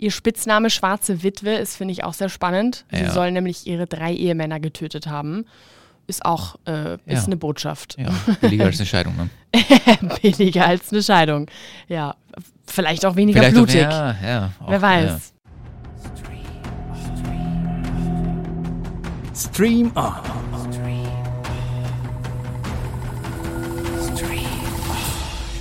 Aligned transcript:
Ihr 0.00 0.10
Spitzname 0.10 0.70
Schwarze 0.70 1.22
Witwe 1.22 1.50
ist, 1.56 1.76
finde 1.76 1.92
ich, 1.92 2.04
auch 2.04 2.14
sehr 2.14 2.30
spannend. 2.30 2.86
Sie 2.90 3.02
Ja. 3.02 3.10
soll 3.12 3.30
nämlich 3.32 3.66
ihre 3.66 3.86
drei 3.86 4.14
Ehemänner 4.14 4.58
getötet 4.58 5.06
haben. 5.06 5.44
Ist 6.06 6.24
auch 6.24 6.56
äh, 6.66 6.94
ist 6.94 7.00
Ja. 7.06 7.24
eine 7.26 7.36
Botschaft. 7.36 7.96
Ja, 7.98 8.08
billiger 8.40 8.64
als 8.64 8.78
eine 8.80 8.86
Scheidung. 8.86 9.14
Ne? 9.16 9.28
Billiger 10.22 10.66
als 10.66 10.90
eine 10.90 11.02
Scheidung. 11.02 11.46
Ja, 11.86 12.14
vielleicht 12.66 13.04
auch 13.04 13.14
weniger 13.16 13.40
Vielleicht 13.40 13.56
auch- 13.56 13.60
blutig. 13.66 13.82
ja, 13.82 14.16
ja, 14.24 14.50
auch, 14.58 14.70
Wer 14.70 14.82
weiß. 14.82 15.32
Stream 19.34 19.92
On. 19.94 20.14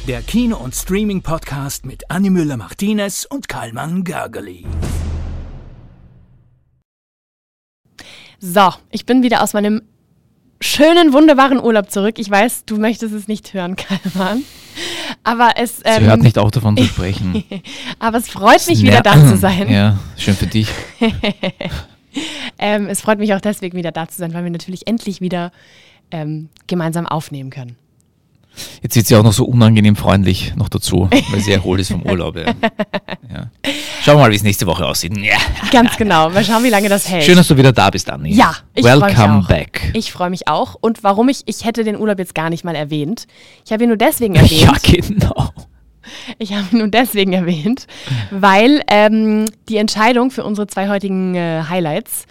Der 0.09 0.23
Kino- 0.23 0.57
und 0.57 0.73
Streaming-Podcast 0.73 1.85
mit 1.85 2.09
Annie 2.09 2.31
Müller-Martinez 2.31 3.27
und 3.29 3.47
Karlmann 3.47 4.03
Gergely. 4.03 4.65
So, 8.39 8.73
ich 8.89 9.05
bin 9.05 9.21
wieder 9.21 9.43
aus 9.43 9.53
meinem 9.53 9.83
schönen, 10.61 11.13
wunderbaren 11.13 11.59
Urlaub 11.59 11.91
zurück. 11.91 12.17
Ich 12.17 12.27
weiß, 12.27 12.65
du 12.65 12.77
möchtest 12.77 13.13
es 13.13 13.27
nicht 13.27 13.53
hören, 13.53 13.75
Kalman. 13.75 14.41
Aber 15.23 15.51
es, 15.57 15.77
Sie 15.77 15.83
ähm, 15.85 16.05
hört 16.05 16.23
nicht 16.23 16.39
auch 16.39 16.49
davon 16.49 16.75
zu 16.75 16.83
sprechen. 16.85 17.43
aber 17.99 18.17
es 18.17 18.31
freut 18.31 18.65
mich, 18.67 18.81
wieder 18.81 19.01
da 19.01 19.13
zu 19.13 19.37
sein. 19.37 19.69
Ja, 19.69 19.99
schön 20.17 20.33
für 20.33 20.47
dich. 20.47 20.69
Ähm, 22.61 22.87
es 22.87 22.99
freut 22.99 23.19
mich 23.19 23.33
auch 23.35 23.39
deswegen, 23.39 23.77
wieder 23.77 23.91
da 23.91 24.07
zu 24.09 24.17
sein, 24.17 24.33
weil 24.33 24.43
wir 24.43 24.51
natürlich 24.51 24.85
endlich 24.85 25.21
wieder 25.21 25.51
ähm, 26.11 26.49
gemeinsam 26.67 27.05
aufnehmen 27.05 27.51
können. 27.51 27.77
Jetzt 28.81 28.93
sieht 28.93 29.07
sie 29.07 29.15
auch 29.15 29.23
noch 29.23 29.33
so 29.33 29.45
unangenehm 29.45 29.95
freundlich 29.95 30.53
noch 30.55 30.69
dazu, 30.69 31.09
weil 31.31 31.39
sie 31.41 31.51
erholt 31.51 31.81
ist 31.81 31.91
vom 31.91 32.03
Urlaub. 32.03 32.35
Ja. 32.37 32.45
Ja. 33.31 33.51
Schauen 34.03 34.15
wir 34.17 34.21
mal, 34.21 34.31
wie 34.31 34.35
es 34.35 34.41
nächste 34.41 34.65
Woche 34.65 34.83
aussieht. 34.87 35.15
Ja. 35.17 35.37
Ganz 35.71 35.95
genau. 35.97 36.31
Mal 36.31 36.43
schauen, 36.43 36.63
wie 36.63 36.69
lange 36.69 36.89
das 36.89 37.07
hält. 37.07 37.23
Schön, 37.23 37.35
dass 37.35 37.47
du 37.47 37.55
wieder 37.57 37.71
da 37.71 37.91
bist, 37.91 38.09
Anni. 38.09 38.33
Ja, 38.33 38.55
ich 38.73 38.83
Welcome 38.83 39.43
auch. 39.43 39.47
back. 39.47 39.91
Ich 39.93 40.11
freue 40.11 40.31
mich 40.31 40.47
auch. 40.47 40.75
Und 40.81 41.03
warum 41.03 41.29
ich, 41.29 41.43
ich 41.45 41.63
hätte 41.63 41.83
den 41.83 41.95
Urlaub 41.95 42.17
jetzt 42.17 42.33
gar 42.33 42.49
nicht 42.49 42.63
mal 42.63 42.75
erwähnt. 42.75 43.27
Ich 43.65 43.71
habe 43.71 43.83
ihn 43.83 43.89
nur 43.89 43.97
deswegen 43.97 44.33
erwähnt. 44.35 44.61
ja, 44.61 44.73
genau. 44.81 45.49
Ich 46.39 46.53
habe 46.53 46.65
ihn 46.71 46.79
nur 46.79 46.87
deswegen 46.87 47.33
erwähnt, 47.33 47.85
weil 48.31 48.81
ähm, 48.89 49.45
die 49.67 49.77
Entscheidung 49.77 50.31
für 50.31 50.43
unsere 50.43 50.65
zwei 50.65 50.89
heutigen 50.89 51.35
äh, 51.35 51.63
Highlights 51.69 52.25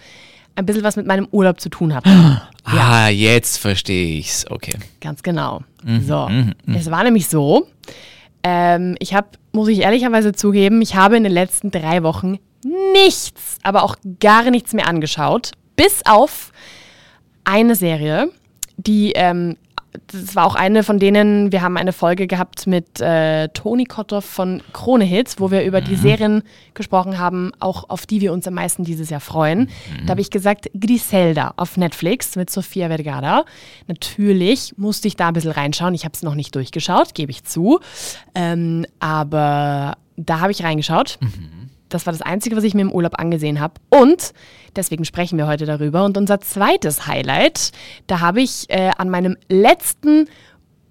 ein 0.55 0.65
bisschen 0.65 0.83
was 0.83 0.95
mit 0.95 1.05
meinem 1.05 1.27
Urlaub 1.31 1.59
zu 1.59 1.69
tun 1.69 1.93
hat. 1.93 2.03
Ah, 2.71 3.07
jetzt 3.07 3.57
verstehe 3.57 4.19
ich's. 4.19 4.45
Okay. 4.47 4.73
Ganz 5.01 5.23
genau. 5.23 5.63
Mhm, 5.83 6.01
So, 6.05 6.29
es 6.77 6.91
war 6.91 7.03
nämlich 7.03 7.27
so, 7.27 7.67
ähm, 8.43 8.95
ich 8.99 9.15
habe, 9.15 9.27
muss 9.53 9.69
ich 9.69 9.79
ehrlicherweise 9.79 10.33
zugeben, 10.33 10.79
ich 10.83 10.93
habe 10.95 11.17
in 11.17 11.23
den 11.23 11.31
letzten 11.31 11.71
drei 11.71 12.03
Wochen 12.03 12.37
nichts, 12.93 13.57
aber 13.63 13.81
auch 13.81 13.95
gar 14.19 14.51
nichts 14.51 14.73
mehr 14.73 14.87
angeschaut, 14.87 15.53
bis 15.75 16.05
auf 16.05 16.51
eine 17.43 17.73
Serie, 17.75 18.29
die, 18.77 19.13
ähm, 19.15 19.57
das 20.07 20.35
war 20.35 20.45
auch 20.45 20.55
eine 20.55 20.83
von 20.83 20.99
denen, 20.99 21.51
wir 21.51 21.61
haben 21.61 21.77
eine 21.77 21.93
Folge 21.93 22.27
gehabt 22.27 22.67
mit 22.67 22.99
äh, 22.99 23.47
Toni 23.49 23.85
Kotthoff 23.85 24.25
von 24.25 24.61
Krone 24.73 25.03
Hits, 25.03 25.39
wo 25.39 25.51
wir 25.51 25.63
über 25.63 25.81
die 25.81 25.95
Serien 25.95 26.43
gesprochen 26.73 27.17
haben, 27.17 27.51
auch 27.59 27.89
auf 27.89 28.05
die 28.05 28.21
wir 28.21 28.33
uns 28.33 28.47
am 28.47 28.53
meisten 28.53 28.83
dieses 28.83 29.09
Jahr 29.09 29.19
freuen. 29.19 29.69
Da 30.05 30.11
habe 30.11 30.21
ich 30.21 30.29
gesagt, 30.29 30.69
Griselda 30.79 31.53
auf 31.57 31.77
Netflix 31.77 32.35
mit 32.35 32.49
Sofia 32.49 32.87
Vergara. 32.87 33.45
Natürlich 33.87 34.73
musste 34.77 35.07
ich 35.07 35.15
da 35.15 35.29
ein 35.29 35.33
bisschen 35.33 35.51
reinschauen. 35.51 35.93
Ich 35.93 36.05
habe 36.05 36.13
es 36.13 36.23
noch 36.23 36.35
nicht 36.35 36.55
durchgeschaut, 36.55 37.13
gebe 37.15 37.31
ich 37.31 37.43
zu. 37.43 37.79
Ähm, 38.35 38.85
aber 38.99 39.97
da 40.17 40.39
habe 40.39 40.51
ich 40.51 40.63
reingeschaut. 40.63 41.19
Das 41.89 42.05
war 42.05 42.13
das 42.13 42.21
Einzige, 42.21 42.55
was 42.55 42.63
ich 42.63 42.73
mir 42.73 42.81
im 42.81 42.91
Urlaub 42.91 43.19
angesehen 43.19 43.59
habe. 43.59 43.75
Und 43.89 44.33
deswegen 44.75 45.05
sprechen 45.05 45.37
wir 45.37 45.47
heute 45.47 45.65
darüber. 45.65 46.05
Und 46.05 46.17
unser 46.17 46.39
zweites 46.39 47.07
Highlight, 47.07 47.71
da 48.07 48.19
habe 48.19 48.41
ich 48.41 48.69
äh, 48.69 48.91
an 48.97 49.09
meinem 49.09 49.37
letzten 49.49 50.27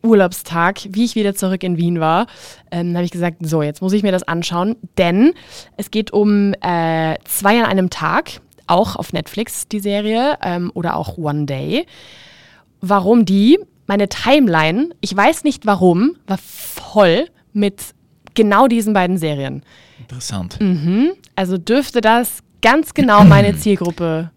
Urlaubstag, 0.03 0.81
wie 0.91 1.05
ich 1.05 1.15
wieder 1.15 1.34
zurück 1.34 1.62
in 1.62 1.77
Wien 1.77 2.00
war, 2.00 2.27
ähm, 2.71 2.95
habe 2.95 3.05
ich 3.05 3.11
gesagt, 3.11 3.39
so, 3.41 3.62
jetzt 3.62 3.83
muss 3.83 3.93
ich 3.93 4.03
mir 4.03 4.12
das 4.12 4.22
anschauen, 4.22 4.77
denn 4.97 5.34
es 5.77 5.91
geht 5.91 6.12
um 6.12 6.55
äh, 6.61 7.17
zwei 7.25 7.59
an 7.59 7.67
einem 7.67 7.91
Tag, 7.91 8.41
auch 8.67 8.97
auf 8.97 9.12
Netflix 9.12 9.67
die 9.69 9.81
Serie 9.81 10.39
ähm, 10.43 10.71
oder 10.75 10.97
auch 10.97 11.19
One 11.19 11.47
Day. 11.47 11.87
Warum 12.81 13.25
die? 13.25 13.59
Meine 13.87 14.09
Timeline, 14.09 14.91
ich 15.01 15.17
weiß 15.17 15.45
nicht 15.45 15.67
warum, 15.67 16.17
war 16.27 16.39
voll 16.39 17.27
mit 17.53 17.95
genau 18.38 18.69
diesen 18.69 18.94
beiden 18.94 19.19
Serien. 19.19 19.62
Interessant. 19.99 20.59
Also 21.37 21.59
dürfte 21.59 22.00
das 22.00 22.38
ganz 22.62 22.94
genau 22.94 23.25
meine 23.25 23.56
Zielgruppe 23.56 24.31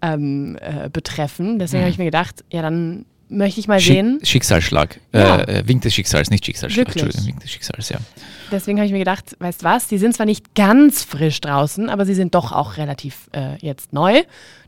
ähm, 0.00 0.56
äh, 0.60 0.88
betreffen. 0.88 1.58
Deswegen 1.58 1.82
habe 1.82 1.90
ich 1.90 1.98
mir 1.98 2.06
gedacht, 2.06 2.44
ja, 2.50 2.62
dann 2.62 3.04
möchte 3.28 3.60
ich 3.60 3.68
mal 3.68 3.80
sehen. 3.80 4.18
Schick 4.20 4.28
Schicksalsschlag. 4.28 5.00
Ja. 5.12 5.36
Äh, 5.36 5.60
äh, 5.60 5.68
Wink 5.68 5.82
des 5.82 5.94
Schicksals, 5.94 6.30
nicht 6.30 6.44
Schicksalsschlag. 6.44 6.86
Wirklich? 6.86 7.04
Entschuldigung, 7.04 7.34
Wink 7.34 7.40
des 7.40 7.50
Schicksals, 7.50 7.88
ja. 7.90 7.98
Deswegen 8.50 8.78
habe 8.78 8.86
ich 8.86 8.92
mir 8.92 8.98
gedacht, 8.98 9.36
weißt 9.38 9.62
was, 9.62 9.86
die 9.86 9.98
sind 9.98 10.14
zwar 10.14 10.26
nicht 10.26 10.54
ganz 10.54 11.04
frisch 11.04 11.40
draußen, 11.40 11.88
aber 11.88 12.06
sie 12.06 12.14
sind 12.14 12.34
doch 12.34 12.52
auch 12.52 12.76
relativ 12.76 13.28
äh, 13.32 13.56
jetzt 13.58 13.92
neu. 13.92 14.22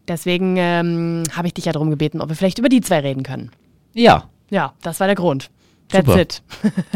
Deswegen 0.07 0.57
ähm, 0.59 1.25
habe 1.33 1.49
ich 1.49 1.55
dich 1.55 1.65
ja 1.65 1.73
darum 1.73 1.91
gebeten, 1.91 2.21
ob 2.21 2.29
wir 2.29 2.37
vielleicht 2.37 2.59
über 2.59 2.69
die 2.69 2.81
zwei 2.81 3.01
reden 3.01 3.23
können. 3.23 3.51
Ja. 3.95 4.25
Ja, 4.51 4.75
das 4.83 5.01
war 5.01 5.07
der 5.07 5.17
Grund. 5.17 5.51
That's 5.93 6.07
Super. 6.07 6.21
it. 6.21 6.43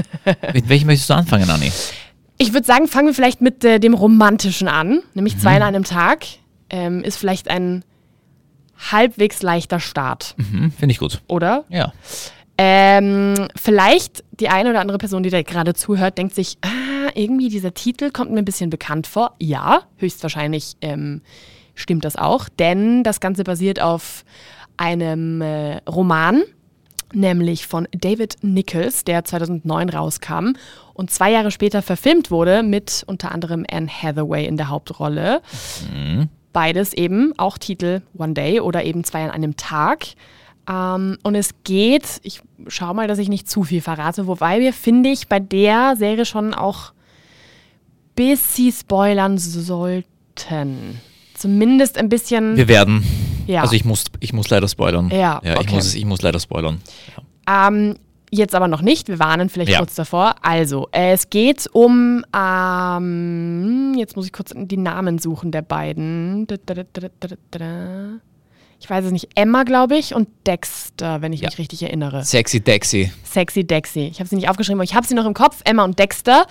Mit 0.55 0.69
welchem 0.69 0.87
möchtest 0.87 1.11
du 1.11 1.15
anfangen, 1.15 1.49
Anni? 1.51 1.71
Ich 2.39 2.53
würde 2.53 2.67
sagen, 2.67 2.87
fangen 2.89 3.07
wir 3.07 3.15
vielleicht 3.15 3.41
mit 3.41 3.65
äh, 3.65 3.79
dem 3.79 3.95
Romantischen 3.95 4.69
an. 4.69 5.01
Nämlich 5.15 5.37
Mhm. 5.37 5.41
zwei 5.41 5.57
an 5.57 5.63
einem 5.63 5.85
Tag. 5.85 6.27
Ähm, 6.69 7.03
ist 7.05 7.17
vielleicht 7.17 7.49
ein 7.49 7.85
halbwegs 8.91 9.41
leichter 9.43 9.81
Start, 9.81 10.35
Mhm, 10.37 10.71
Finde 10.73 10.93
ich 10.93 10.99
gut. 10.99 11.23
oder? 11.29 11.65
Ja. 11.71 11.93
Ähm, 12.59 13.49
vielleicht 13.55 14.25
die 14.33 14.49
eine 14.49 14.71
oder 14.71 14.81
andere 14.81 14.99
Person, 14.99 15.23
die 15.23 15.31
da 15.31 15.43
gerade 15.43 15.75
zuhört, 15.75 16.19
denkt 16.19 16.35
sich, 16.35 16.59
ah, 16.63 17.11
irgendwie 17.15 17.49
dieser 17.49 17.75
Titel 17.75 18.11
kommt 18.11 18.31
mir 18.33 18.39
ein 18.39 18.45
bisschen 18.45 18.71
bekannt 18.71 19.07
vor. 19.07 19.35
Ja, 19.39 19.83
höchstwahrscheinlich 19.99 20.75
ähm, 20.81 21.23
stimmt 21.75 22.05
das 22.05 22.17
auch, 22.17 22.49
denn 22.49 23.03
das 23.03 23.21
Ganze 23.21 23.45
basiert 23.45 23.81
auf 23.81 24.25
einem 24.79 25.41
äh, 25.43 25.77
Roman, 25.89 26.43
nämlich 27.13 27.67
von 27.67 27.87
David 27.93 28.37
Nichols, 28.43 29.05
der 29.05 29.25
2009 29.25 29.89
rauskam 29.89 30.53
und 30.95 31.11
zwei 31.11 31.31
Jahre 31.31 31.51
später 31.51 31.83
verfilmt 31.83 32.31
wurde 32.31 32.63
mit 32.63 33.05
unter 33.07 33.33
anderem 33.33 33.65
Anne 33.71 33.89
Hathaway 33.89 34.47
in 34.47 34.57
der 34.57 34.69
Hauptrolle. 34.69 35.43
Beides 36.53 36.95
eben 36.95 37.33
auch 37.37 37.59
Titel 37.59 38.03
One 38.17 38.33
Day 38.33 38.61
oder 38.61 38.85
eben 38.85 39.05
zwei 39.05 39.25
an 39.25 39.31
einem 39.31 39.57
Tag. 39.57 40.07
Ähm, 40.69 41.19
und 41.23 41.35
es 41.35 41.51
geht, 41.65 42.21
ich 42.23 42.41
schau 42.67 42.95
mal, 42.95 43.07
dass 43.07 43.19
ich 43.19 43.29
nicht 43.29 43.49
zu 43.49 43.63
viel 43.63 43.81
verrate, 43.81 44.27
wobei 44.27 44.61
wir, 44.61 44.73
finde 44.73 45.11
ich, 45.11 45.29
bei 45.29 45.39
der 45.39 45.95
Serie 45.97 46.25
schon 46.25 46.55
auch 46.55 46.93
bis 48.17 48.57
sie 48.57 48.73
spoilern 48.73 49.39
sollten. 49.39 51.01
Zumindest 51.35 51.99
ein 51.99 52.09
bisschen. 52.09 52.57
Wir 52.57 52.67
werden. 52.67 53.05
Ja. 53.47 53.63
Also 53.63 53.75
ich 53.75 53.85
muss, 53.85 54.05
ich 54.21 54.33
muss 54.33 54.49
leider 54.51 54.69
spoilern. 54.69 55.11
Ja, 55.11 55.41
ja 55.45 55.55
ich, 55.55 55.59
okay. 55.61 55.75
muss, 55.75 55.87
es- 55.87 55.95
ich 55.95 56.05
muss 56.05 56.23
leider 56.23 56.39
spoilern. 56.41 56.81
Ja. 57.47 57.69
Ähm, 57.69 57.97
jetzt 58.31 58.55
aber 58.55 58.69
noch 58.69 58.83
nicht. 58.83 59.09
Wir 59.09 59.19
warnen 59.19 59.49
vielleicht 59.49 59.71
Ja. 59.73 59.79
kurz 59.79 59.95
davor. 59.95 60.35
Also, 60.43 60.89
es 60.93 61.31
geht 61.31 61.69
um. 61.73 62.25
Ähm, 62.35 63.95
jetzt 63.97 64.17
muss 64.17 64.27
ich 64.27 64.33
kurz 64.33 64.53
die 64.55 64.77
Namen 64.77 65.19
suchen 65.19 65.51
der 65.53 65.63
beiden. 65.63 66.47
Ich 68.79 68.91
weiß 68.91 69.05
es 69.07 69.13
nicht. 69.13 69.29
Emma, 69.35 69.63
glaube 69.63 69.97
ich, 69.97 70.15
und 70.15 70.29
Dexter, 70.47 71.23
wenn 71.23 71.33
ich 71.33 71.41
Ja. 71.41 71.49
mich 71.49 71.59
richtig 71.59 71.83
erinnere. 71.83 72.25
Sexy 72.25 72.61
Dexy. 72.61 73.11
Sexy 73.25 73.65
Dexy. 73.67 74.09
Ich 74.09 74.19
habe 74.21 74.29
sie 74.29 74.37
nicht 74.37 74.49
aufgeschrieben, 74.51 74.79
aber 74.81 74.85
ich 74.85 74.95
habe 74.95 75.07
sie 75.07 75.15
noch 75.15 75.25
im 75.25 75.35
Kopf. 75.35 75.63
Emma 75.65 75.85
und 75.85 75.99
Dexter. 75.99 76.47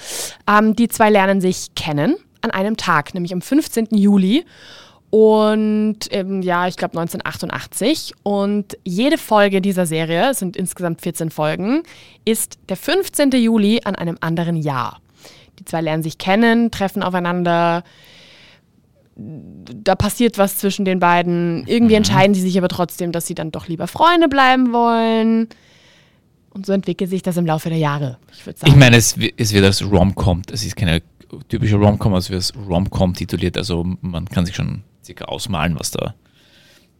Ähm, 0.50 0.76
die 0.76 0.88
zwei 0.88 1.10
lernen 1.10 1.40
sich 1.40 1.76
kennen 1.76 2.16
an 2.42 2.52
einem 2.52 2.78
Tag, 2.78 3.14
nämlich 3.14 3.32
am 3.34 3.42
15. 3.42 3.90
Juli. 3.92 4.46
Und 5.10 6.00
ähm, 6.12 6.42
ja, 6.42 6.68
ich 6.68 6.76
glaube 6.76 6.98
1988. 6.98 8.14
Und 8.24 8.78
jede 8.84 9.18
Folge 9.18 9.62
dieser 9.62 9.86
Serie, 9.86 10.32
es 10.32 10.40
sind 10.40 10.58
insgesamt 10.58 11.02
14 11.02 11.30
Folgen, 11.30 11.84
ist 12.26 12.58
der 12.70 12.78
15. 12.78 13.32
Juli 13.32 13.82
an 13.84 13.96
einem 13.96 14.18
anderen 14.20 14.58
Jahr. 14.58 15.00
Die 15.60 15.66
zwei 15.66 15.82
lernen 15.82 16.04
sich 16.04 16.18
kennen, 16.18 16.72
treffen 16.72 17.02
aufeinander. 17.02 17.84
Da 19.16 19.96
passiert 19.96 20.38
was 20.38 20.58
zwischen 20.58 20.84
den 20.84 21.00
beiden. 21.00 21.66
Irgendwie 21.68 21.96
entscheiden 21.96 22.34
sie 22.34 22.42
sich 22.42 22.58
aber 22.58 22.68
trotzdem, 22.68 23.14
dass 23.14 23.26
sie 23.26 23.36
dann 23.36 23.52
doch 23.52 23.70
lieber 23.70 23.88
Freunde 23.88 24.28
bleiben 24.28 24.74
wollen. 24.74 25.48
Und 26.50 26.66
so 26.66 26.74
entwickelt 26.74 27.10
sich 27.10 27.22
das 27.22 27.38
im 27.38 27.46
Laufe 27.46 27.70
der 27.70 27.78
Jahre. 27.78 28.18
Ich 28.34 28.46
würde 28.46 28.60
sagen. 28.60 28.72
Ich 28.72 28.78
meine, 28.78 28.98
es, 28.98 29.16
es 29.38 29.54
wird 29.54 29.64
als 29.64 29.84
Rom-Com, 29.84 30.42
es 30.52 30.66
ist 30.66 30.76
keine 30.76 31.02
typische 31.48 31.76
Rom-Com, 31.76 32.14
also 32.14 32.32
wird 32.32 32.42
als 32.42 32.54
Rom-Com 32.68 33.14
tituliert, 33.14 33.58
also 33.58 33.86
man 34.02 34.26
kann 34.26 34.46
sich 34.46 34.56
schon 34.56 34.84
circa 35.06 35.26
ausmalen, 35.26 35.80
was 35.80 35.92
da 35.92 36.16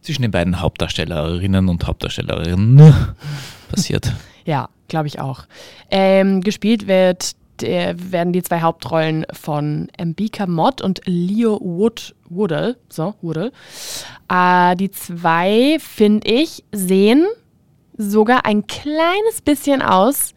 zwischen 0.00 0.22
den 0.22 0.30
beiden 0.30 0.60
Hauptdarstellerinnen 0.60 1.68
und 1.68 1.86
Hauptdarstellerinnen 1.86 3.14
passiert. 3.70 4.12
Ja, 4.44 4.68
glaube 4.88 5.08
ich 5.08 5.18
auch. 5.18 5.44
Ähm, 5.90 6.40
gespielt 6.40 6.86
wird 6.86 7.34
der 7.60 8.12
werden 8.12 8.32
die 8.32 8.42
zwei 8.42 8.60
Hauptrollen 8.60 9.24
von 9.32 9.88
Mbika 9.98 10.46
Mott 10.46 10.82
und 10.82 11.00
Leo 11.06 11.58
Wood, 11.60 12.14
Woodall, 12.28 12.76
so, 12.88 13.14
Woodall. 13.22 13.52
Äh, 14.28 14.76
die 14.76 14.90
zwei, 14.90 15.78
finde 15.80 16.28
ich, 16.28 16.64
sehen 16.72 17.26
sogar 17.96 18.44
ein 18.44 18.66
kleines 18.66 19.40
bisschen 19.44 19.82
aus 19.82 20.34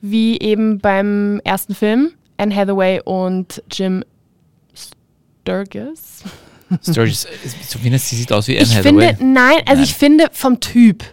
wie 0.00 0.38
eben 0.38 0.78
beim 0.78 1.40
ersten 1.44 1.74
Film. 1.74 2.12
Anne 2.36 2.54
Hathaway 2.54 3.00
und 3.04 3.62
Jim 3.70 4.04
Sturgis. 4.74 6.22
Sturgis, 6.82 7.26
zumindest 7.68 8.08
sie 8.08 8.16
sieht 8.16 8.32
aus 8.32 8.48
wie 8.48 8.56
Anne 8.56 8.64
Ich 8.66 8.76
Hathaway. 8.76 9.08
finde, 9.14 9.24
nein, 9.24 9.58
also 9.66 9.74
Nein. 9.76 9.84
ich 9.84 9.94
finde 9.94 10.28
vom 10.32 10.60
Typ. 10.60 11.04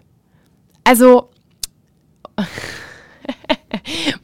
Also. 0.84 1.30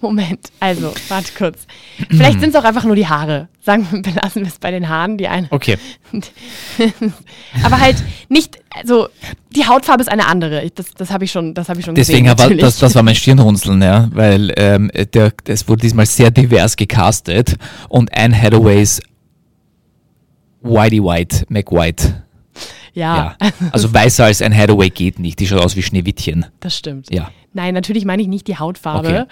Moment, 0.01 0.51
also, 0.59 0.93
warte 1.07 1.31
kurz. 1.37 1.59
Vielleicht 2.09 2.39
sind 2.41 2.49
es 2.49 2.55
auch 2.55 2.63
einfach 2.63 2.83
nur 2.83 2.95
die 2.95 3.07
Haare. 3.07 3.47
Sagen 3.63 3.87
wir, 3.91 4.01
belassen 4.13 4.41
wir 4.43 4.47
es 4.47 4.59
bei 4.59 4.71
den 4.71 4.89
Haaren, 4.89 5.17
die 5.17 5.27
eine. 5.27 5.47
Okay, 5.51 5.77
Aber 7.63 7.79
halt 7.79 7.97
nicht, 8.29 8.57
also 8.75 9.07
die 9.55 9.67
Hautfarbe 9.67 10.01
ist 10.01 10.09
eine 10.09 10.27
andere. 10.27 10.69
Das, 10.73 10.93
das 10.93 11.11
habe 11.11 11.25
ich 11.25 11.31
schon, 11.31 11.53
das 11.53 11.69
habe 11.69 11.79
ich 11.79 11.85
schon 11.85 11.95
deswegen 11.95 12.23
gesehen. 12.25 12.37
war 12.37 12.45
natürlich. 12.45 12.61
das, 12.63 12.79
das 12.79 12.95
war 12.95 13.03
mein 13.03 13.15
Stirnrunzeln, 13.15 13.81
ja, 13.81 14.09
weil 14.13 14.51
ähm, 14.57 14.91
der, 15.13 15.31
es 15.47 15.67
wurde 15.67 15.81
diesmal 15.81 16.05
sehr 16.05 16.31
divers 16.31 16.75
gecastet 16.75 17.55
und 17.87 18.15
Anne 18.17 18.39
Hathaways 18.39 19.01
Whitey 20.61 21.03
White, 21.03 21.45
McWhite. 21.49 22.23
ja, 22.93 23.35
Ja. 23.41 23.49
Also 23.71 23.93
weißer 23.93 24.25
als 24.25 24.41
Anne 24.41 24.55
Hathaway 24.55 24.89
geht 24.89 25.19
nicht. 25.19 25.39
Die 25.39 25.47
schaut 25.47 25.61
aus 25.61 25.75
wie 25.75 25.81
Schneewittchen. 25.83 26.45
das 26.59 26.77
stimmt. 26.77 27.11
Ja. 27.13 27.29
Nein, 27.53 27.73
natürlich 27.73 28.05
meine 28.05 28.21
ich 28.21 28.29
nicht 28.29 28.47
die 28.47 28.57
Hautfarbe. 28.57 29.07
Okay. 29.09 29.23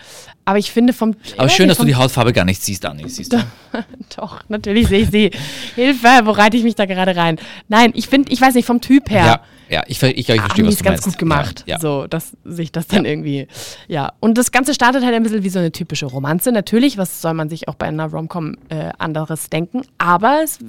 Aber 0.43 0.57
ich 0.57 0.71
finde 0.71 0.91
vom. 0.91 1.15
Aber 1.37 1.47
schön, 1.47 1.69
dass 1.69 1.77
du 1.77 1.85
die 1.85 1.95
Hautfarbe 1.95 2.33
gar 2.33 2.43
nicht 2.43 2.61
siehst, 2.61 2.85
Anni. 2.85 3.07
Siehst 3.07 3.31
du? 3.31 3.37
Doch, 4.17 4.41
natürlich 4.49 4.89
sehe 4.89 5.03
ich 5.03 5.09
sie. 5.09 5.31
Hilfe, 5.75 6.07
wo 6.25 6.31
reite 6.31 6.57
ich 6.57 6.63
mich 6.63 6.75
da 6.75 6.85
gerade 6.85 7.15
rein? 7.15 7.39
Nein, 7.69 7.91
ich 7.95 8.07
finde, 8.07 8.29
ich 8.33 8.41
weiß 8.41 8.55
nicht, 8.55 8.65
vom 8.65 8.81
Typ 8.81 9.09
her. 9.09 9.25
Ja, 9.25 9.41
ja, 9.69 9.83
ich, 9.87 9.91
ich, 9.91 9.99
glaube, 9.99 10.13
ich 10.19 10.25
verstehe, 10.25 10.41
haben 10.41 10.55
die 10.55 10.63
was 10.65 10.73
es 10.73 10.77
du 10.79 10.83
ganz 10.83 11.01
meinst. 11.01 11.03
gut 11.05 11.17
gemacht, 11.17 11.63
Ja, 11.67 11.75
ja. 11.75 11.79
so 11.79 12.07
dass 12.07 12.35
sich 12.43 12.71
das 12.71 12.87
dann 12.87 13.05
irgendwie, 13.05 13.47
ja. 13.87 14.13
Und 14.19 14.37
das 14.37 14.51
Ganze 14.51 14.73
startet 14.73 15.03
halt 15.03 15.13
ein 15.13 15.23
bisschen 15.23 15.43
wie 15.43 15.49
so 15.49 15.59
eine 15.59 15.71
typische 15.71 16.05
Romanze. 16.07 16.51
Natürlich, 16.51 16.97
was 16.97 17.21
soll 17.21 17.33
man 17.33 17.49
sich 17.49 17.67
auch 17.67 17.75
bei 17.75 17.87
einer 17.87 18.07
Romcom 18.09 18.55
äh, 18.69 18.91
anderes 18.97 19.49
denken, 19.49 19.83
aber 19.97 20.39
es, 20.43 20.59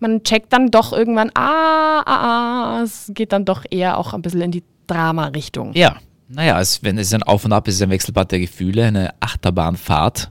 man 0.00 0.22
checkt 0.24 0.52
dann 0.52 0.70
doch 0.70 0.92
irgendwann, 0.92 1.30
ah, 1.34 2.02
ah, 2.04 2.78
ah, 2.78 2.82
es 2.82 3.10
geht 3.14 3.32
dann 3.32 3.44
doch 3.44 3.64
eher 3.70 3.98
auch 3.98 4.14
ein 4.14 4.22
bisschen 4.22 4.42
in 4.42 4.50
die 4.50 4.64
Drama-Richtung. 4.86 5.72
Ja, 5.74 5.96
naja, 6.28 6.60
es, 6.60 6.82
wenn 6.82 6.98
es 6.98 7.08
ist 7.08 7.14
ein 7.14 7.22
Auf 7.22 7.44
und 7.44 7.52
Ab 7.52 7.68
ist, 7.68 7.74
es 7.74 7.80
ist 7.80 7.84
ein 7.84 7.90
Wechselbad 7.90 8.32
der 8.32 8.40
Gefühle, 8.40 8.84
eine 8.86 9.10
Achterbahnfahrt 9.20 10.30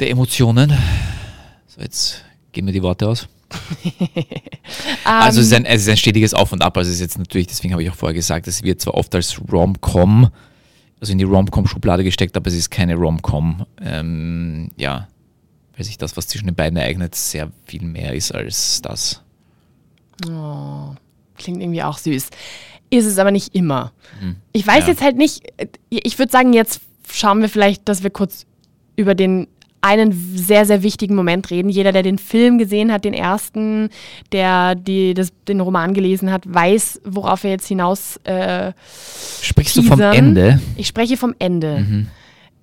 der 0.00 0.10
Emotionen. 0.10 0.72
So, 1.66 1.80
jetzt 1.80 2.24
gehen 2.52 2.66
wir 2.66 2.72
die 2.72 2.82
Worte 2.82 3.08
aus. 3.08 3.28
also 5.04 5.40
es 5.40 5.46
ist, 5.46 5.52
ein, 5.54 5.64
es 5.64 5.82
ist 5.82 5.88
ein 5.88 5.96
stetiges 5.96 6.34
Auf 6.34 6.52
und 6.52 6.62
Ab. 6.62 6.76
Also 6.76 6.88
es 6.88 6.96
ist 6.96 7.00
jetzt 7.00 7.18
natürlich, 7.18 7.46
deswegen 7.46 7.72
habe 7.72 7.82
ich 7.82 7.90
auch 7.90 7.94
vorher 7.94 8.14
gesagt, 8.14 8.46
es 8.46 8.62
wird 8.62 8.80
zwar 8.80 8.94
oft 8.94 9.14
als 9.14 9.40
Rom-Com, 9.50 10.30
also 11.00 11.12
in 11.12 11.18
die 11.18 11.24
Rom-Com-Schublade 11.24 12.04
gesteckt, 12.04 12.36
aber 12.36 12.48
es 12.48 12.54
ist 12.54 12.70
keine 12.70 12.94
Rom-Com. 12.96 13.64
Ähm, 13.80 14.70
ja, 14.76 15.08
weil 15.76 15.84
sich 15.84 15.96
das, 15.96 16.16
was 16.16 16.26
zwischen 16.26 16.46
den 16.46 16.54
beiden 16.56 16.76
ereignet, 16.76 17.14
sehr 17.14 17.50
viel 17.66 17.82
mehr 17.82 18.12
ist 18.14 18.32
als 18.32 18.82
das. 18.82 19.22
Klingt 21.36 21.60
irgendwie 21.62 21.82
auch 21.82 21.98
süß. 21.98 22.30
Ist 22.90 23.04
es 23.06 23.18
aber 23.18 23.30
nicht 23.30 23.54
immer. 23.54 23.92
Ich 24.52 24.66
weiß 24.66 24.78
Hm. 24.78 24.82
Ja. 24.82 24.88
jetzt 24.88 25.02
halt 25.02 25.16
nicht, 25.16 25.42
äh, 25.58 25.66
ich 25.90 26.18
würde 26.18 26.32
sagen, 26.32 26.52
jetzt 26.52 26.80
schauen 27.10 27.40
wir 27.40 27.48
vielleicht, 27.48 27.88
dass 27.88 28.02
wir 28.02 28.10
kurz 28.10 28.44
über 28.96 29.14
den 29.14 29.46
einen 29.80 30.12
sehr, 30.36 30.66
sehr 30.66 30.82
wichtigen 30.82 31.14
Moment 31.14 31.50
reden. 31.50 31.68
Jeder, 31.68 31.92
der 31.92 32.02
den 32.02 32.18
Film 32.18 32.58
gesehen 32.58 32.90
hat, 32.92 33.04
den 33.04 33.14
ersten, 33.14 33.90
der 34.32 34.74
die, 34.74 35.14
das, 35.14 35.32
den 35.46 35.60
Roman 35.60 35.94
gelesen 35.94 36.32
hat, 36.32 36.42
weiß, 36.46 37.00
worauf 37.04 37.44
wir 37.44 37.50
jetzt 37.50 37.68
hinaus. 37.68 38.16
Äh, 38.24 38.72
Sprichst 39.42 39.76
du 39.76 39.82
vom 39.82 39.98
teasern. 39.98 40.14
Ende? 40.14 40.60
ich 40.76 40.86
spreche 40.88 41.16
vom 41.16 41.34
Ende. 41.38 41.78
Mhm. 41.80 42.06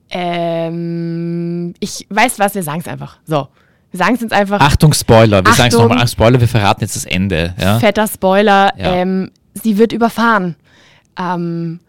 Ähm, 0.09 1.73
ich 1.79 2.05
weiß 2.09 2.39
was, 2.39 2.55
wir 2.55 2.63
sagen 2.63 2.79
es 2.81 2.87
einfach. 2.87 3.17
So. 3.25 3.47
Wir 3.91 3.97
sagen 3.97 4.15
es 4.15 4.21
jetzt 4.21 4.33
einfach. 4.33 4.59
Achtung, 4.59 4.93
Spoiler. 4.93 5.43
Wir 5.45 5.53
sagen 5.53 5.69
es 5.69 5.77
nochmal. 5.77 6.07
Spoiler, 6.07 6.39
wir 6.39 6.47
verraten 6.47 6.81
jetzt 6.81 6.95
das 6.95 7.05
Ende. 7.05 7.53
Ja? 7.59 7.79
fetter 7.79 8.07
Spoiler, 8.07 8.73
Ja. 8.77 8.93
ähm, 8.95 9.31
sie 9.53 9.77
wird 9.77 9.93
überfahren. 9.93 10.55
Ähm, 11.17 11.79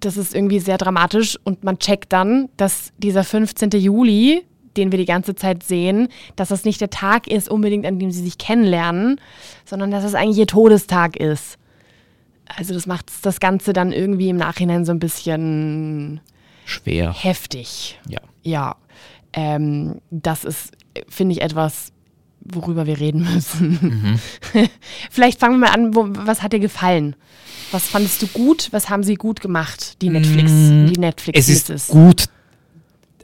das 0.00 0.16
ist 0.16 0.34
irgendwie 0.34 0.60
sehr 0.60 0.78
dramatisch 0.78 1.38
und 1.44 1.64
man 1.64 1.78
checkt 1.78 2.12
dann, 2.12 2.48
dass 2.56 2.92
dieser 2.98 3.24
15. 3.24 3.70
Juli, 3.70 4.42
den 4.76 4.92
wir 4.92 4.98
die 4.98 5.04
ganze 5.04 5.34
Zeit 5.34 5.62
sehen, 5.62 6.08
dass 6.36 6.48
das 6.48 6.64
nicht 6.64 6.80
der 6.80 6.90
Tag 6.90 7.26
ist 7.26 7.48
unbedingt, 7.50 7.86
an 7.86 7.98
dem 7.98 8.10
sie 8.10 8.22
sich 8.22 8.38
kennenlernen, 8.38 9.20
sondern 9.64 9.90
dass 9.90 10.04
es 10.04 10.14
eigentlich 10.14 10.38
ihr 10.38 10.46
Todestag 10.46 11.16
ist. 11.16 11.58
Also 12.56 12.74
das 12.74 12.86
macht 12.86 13.06
das 13.22 13.40
Ganze 13.40 13.72
dann 13.72 13.92
irgendwie 13.92 14.28
im 14.28 14.36
Nachhinein 14.36 14.84
so 14.84 14.92
ein 14.92 14.98
bisschen 14.98 16.20
Schwer. 16.64 17.12
heftig. 17.12 17.98
Ja. 18.08 18.20
Ja, 18.42 18.76
ähm, 19.32 20.00
das 20.10 20.44
ist, 20.44 20.72
finde 21.08 21.34
ich, 21.34 21.42
etwas, 21.42 21.92
worüber 22.40 22.86
wir 22.86 22.98
reden 22.98 23.26
müssen. 23.32 24.20
Vielleicht 25.10 25.38
fangen 25.38 25.60
wir 25.60 25.68
mal 25.68 25.74
an, 25.74 25.94
wo, 25.94 26.06
was 26.10 26.42
hat 26.42 26.52
dir 26.52 26.60
gefallen? 26.60 27.14
Was 27.70 27.86
fandest 27.86 28.22
du 28.22 28.26
gut? 28.28 28.68
Was 28.72 28.88
haben 28.88 29.04
sie 29.04 29.14
gut 29.14 29.40
gemacht, 29.40 30.00
die 30.02 30.08
Netflix, 30.10 30.50
die 30.50 30.98
Netflix 30.98 31.38
Es 31.48 31.68
ist 31.68 31.88
gut, 31.88 32.24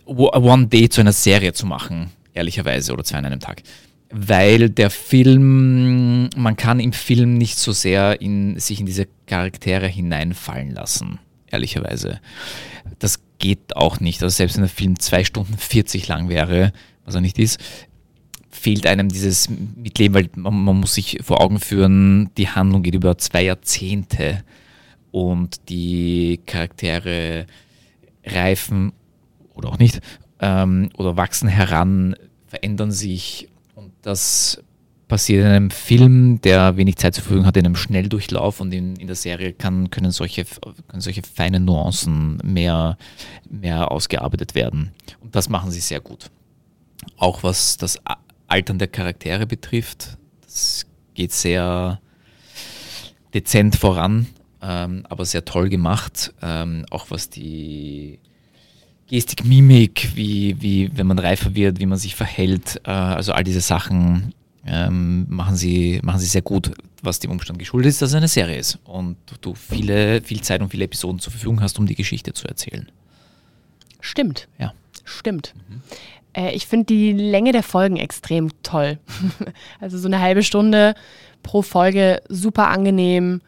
One 0.06 0.68
Day 0.68 0.88
zu 0.88 1.00
einer 1.00 1.12
Serie 1.12 1.52
zu 1.52 1.66
machen, 1.66 2.10
ehrlicherweise, 2.32 2.92
oder 2.92 3.04
zwei 3.04 3.18
an 3.18 3.26
einem 3.26 3.40
Tag. 3.40 3.62
Weil 4.10 4.70
der 4.70 4.90
Film, 4.90 6.30
man 6.36 6.56
kann 6.56 6.78
im 6.78 6.92
Film 6.92 7.34
nicht 7.34 7.58
so 7.58 7.72
sehr 7.72 8.20
in, 8.20 8.58
sich 8.58 8.80
in 8.80 8.86
diese 8.86 9.08
Charaktere 9.26 9.88
hineinfallen 9.88 10.70
lassen, 10.70 11.18
ehrlicherweise. 11.50 12.20
Das 12.98 13.20
geht 13.38 13.76
auch 13.76 14.00
nicht. 14.00 14.22
Also 14.22 14.34
selbst 14.34 14.56
wenn 14.56 14.62
der 14.62 14.70
Film 14.70 14.98
zwei 14.98 15.24
Stunden 15.24 15.56
40 15.58 16.06
lang 16.08 16.28
wäre, 16.28 16.72
was 17.04 17.16
er 17.16 17.20
nicht 17.20 17.38
ist, 17.38 17.58
fehlt 18.48 18.86
einem 18.86 19.08
dieses 19.08 19.48
Mitleben, 19.48 20.14
weil 20.14 20.30
man, 20.36 20.64
man 20.64 20.80
muss 20.80 20.94
sich 20.94 21.18
vor 21.22 21.40
Augen 21.40 21.60
führen, 21.60 22.30
die 22.36 22.48
Handlung 22.48 22.82
geht 22.82 22.94
über 22.94 23.18
zwei 23.18 23.42
Jahrzehnte 23.42 24.42
und 25.10 25.68
die 25.68 26.40
Charaktere 26.46 27.46
reifen 28.24 28.92
oder 29.56 29.70
auch 29.70 29.78
nicht 29.78 30.00
ähm, 30.40 30.90
oder 30.96 31.16
wachsen 31.16 31.48
heran, 31.48 32.14
verändern 32.46 32.92
sich 32.92 33.48
und 33.74 33.92
das 34.02 34.62
passiert 35.08 35.44
in 35.44 35.50
einem 35.50 35.70
Film, 35.70 36.40
der 36.40 36.76
wenig 36.76 36.96
Zeit 36.96 37.14
zur 37.14 37.22
Verfügung 37.22 37.46
hat, 37.46 37.56
in 37.56 37.64
einem 37.64 37.76
Schnelldurchlauf 37.76 38.60
und 38.60 38.72
in, 38.72 38.96
in 38.96 39.06
der 39.06 39.16
Serie 39.16 39.52
kann, 39.52 39.90
können, 39.90 40.10
solche, 40.10 40.44
können 40.88 41.00
solche 41.00 41.22
feinen 41.22 41.64
Nuancen 41.64 42.38
mehr, 42.42 42.96
mehr 43.48 43.90
ausgearbeitet 43.90 44.54
werden. 44.54 44.92
Und 45.20 45.36
das 45.36 45.48
machen 45.48 45.70
sie 45.70 45.80
sehr 45.80 46.00
gut. 46.00 46.30
Auch 47.16 47.42
was 47.42 47.76
das 47.76 48.00
Altern 48.48 48.78
der 48.78 48.88
Charaktere 48.88 49.46
betrifft, 49.46 50.18
das 50.44 50.86
geht 51.14 51.32
sehr 51.32 52.00
dezent 53.32 53.76
voran, 53.76 54.26
ähm, 54.60 55.04
aber 55.08 55.24
sehr 55.24 55.44
toll 55.44 55.68
gemacht. 55.68 56.34
Ähm, 56.42 56.84
auch 56.90 57.06
was 57.10 57.30
die 57.30 58.18
Gestik, 59.08 59.44
Mimik, 59.44 60.10
wie, 60.14 60.60
wie 60.60 60.90
wenn 60.96 61.06
man 61.06 61.18
reifer 61.18 61.54
wird, 61.54 61.78
wie 61.78 61.86
man 61.86 61.98
sich 61.98 62.14
verhält, 62.16 62.80
äh, 62.84 62.90
also 62.90 63.32
all 63.32 63.44
diese 63.44 63.60
Sachen 63.60 64.34
ähm, 64.66 65.26
machen, 65.28 65.54
sie, 65.56 66.00
machen 66.02 66.18
sie 66.18 66.26
sehr 66.26 66.42
gut, 66.42 66.72
was 67.02 67.20
dem 67.20 67.30
Umstand 67.30 67.58
geschuldet 67.58 67.90
ist, 67.90 68.02
dass 68.02 68.10
es 68.10 68.14
eine 68.16 68.26
Serie 68.28 68.58
ist 68.58 68.78
und 68.84 69.16
du 69.40 69.54
viele, 69.54 70.20
viel 70.22 70.40
Zeit 70.40 70.60
und 70.60 70.70
viele 70.70 70.84
Episoden 70.84 71.20
zur 71.20 71.30
Verfügung 71.30 71.60
hast, 71.60 71.78
um 71.78 71.86
die 71.86 71.94
Geschichte 71.94 72.32
zu 72.32 72.48
erzählen. 72.48 72.90
Stimmt, 74.00 74.48
Ja. 74.58 74.72
stimmt. 75.04 75.54
Äh, 76.32 76.52
ich 76.54 76.66
finde 76.66 76.86
die 76.86 77.12
Länge 77.12 77.52
der 77.52 77.62
Folgen 77.62 77.96
extrem 77.96 78.50
toll. 78.62 78.98
also 79.80 79.98
so 79.98 80.08
eine 80.08 80.20
halbe 80.20 80.42
Stunde 80.42 80.94
pro 81.44 81.62
Folge, 81.62 82.22
super 82.28 82.68
angenehm. 82.68 83.40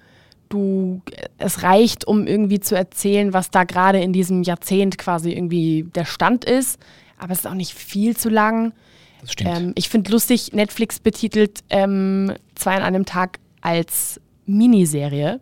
Du, 0.49 1.03
es 1.37 1.63
reicht, 1.63 2.07
um 2.07 2.27
irgendwie 2.27 2.61
zu 2.61 2.75
erzählen, 2.75 3.33
was 3.33 3.51
da 3.51 3.65
gerade 3.65 4.01
in 4.01 4.13
diesem 4.13 4.43
Jahrzehnt 4.43 4.97
quasi 4.97 5.33
irgendwie 5.33 5.87
der 5.95 6.05
Stand 6.05 6.45
ist. 6.45 6.79
Aber 7.19 7.33
es 7.33 7.41
ist 7.41 7.47
auch 7.47 7.55
nicht 7.55 7.75
viel 7.75 8.17
zu 8.17 8.29
lang. 8.29 8.73
Das 9.21 9.33
stimmt. 9.33 9.51
Ähm, 9.57 9.73
ich 9.75 9.89
finde 9.89 10.11
lustig, 10.11 10.53
Netflix 10.53 11.01
betitelt 11.01 11.61
ähm, 11.71 12.33
zwei 12.55 12.77
an 12.77 12.83
einem 12.83 13.05
Tag 13.05 13.39
als 13.61 14.21
Miniserie. 14.47 15.41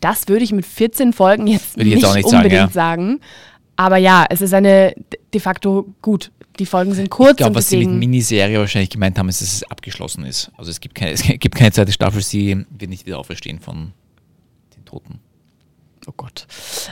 Das 0.00 0.26
würde 0.28 0.44
ich 0.44 0.52
mit 0.52 0.66
14 0.66 1.12
Folgen 1.12 1.46
jetzt 1.46 1.76
nicht, 1.76 1.86
jetzt 1.86 2.04
auch 2.04 2.14
nicht 2.14 2.28
sagen, 2.28 2.36
unbedingt 2.36 2.60
ja. 2.60 2.70
sagen. 2.70 3.20
Aber 3.76 3.96
ja, 3.96 4.26
es 4.28 4.40
ist 4.40 4.52
eine 4.52 4.94
de- 5.32 5.40
facto 5.40 5.94
gut. 6.02 6.30
Die 6.58 6.66
Folgen 6.66 6.92
sind 6.92 7.08
kurz 7.08 7.32
ich 7.32 7.36
glaube, 7.38 7.54
was 7.54 7.68
sie 7.68 7.78
mit 7.78 7.90
Miniserie 7.90 8.58
wahrscheinlich 8.58 8.90
gemeint 8.90 9.18
haben, 9.18 9.28
ist, 9.28 9.40
dass 9.40 9.54
es 9.54 9.62
abgeschlossen 9.64 10.24
ist. 10.24 10.50
Also 10.56 10.70
es 10.70 10.80
gibt 10.80 10.94
keine, 10.94 11.10
es 11.12 11.22
gibt 11.22 11.54
keine 11.54 11.72
zweite 11.72 11.92
Staffel, 11.92 12.20
sie 12.20 12.64
wird 12.70 12.90
nicht 12.90 13.06
wieder 13.06 13.18
auferstehen 13.18 13.60
von 13.60 13.92
Toten. 14.92 15.20
Oh 16.06 16.12
Gott. 16.16 16.46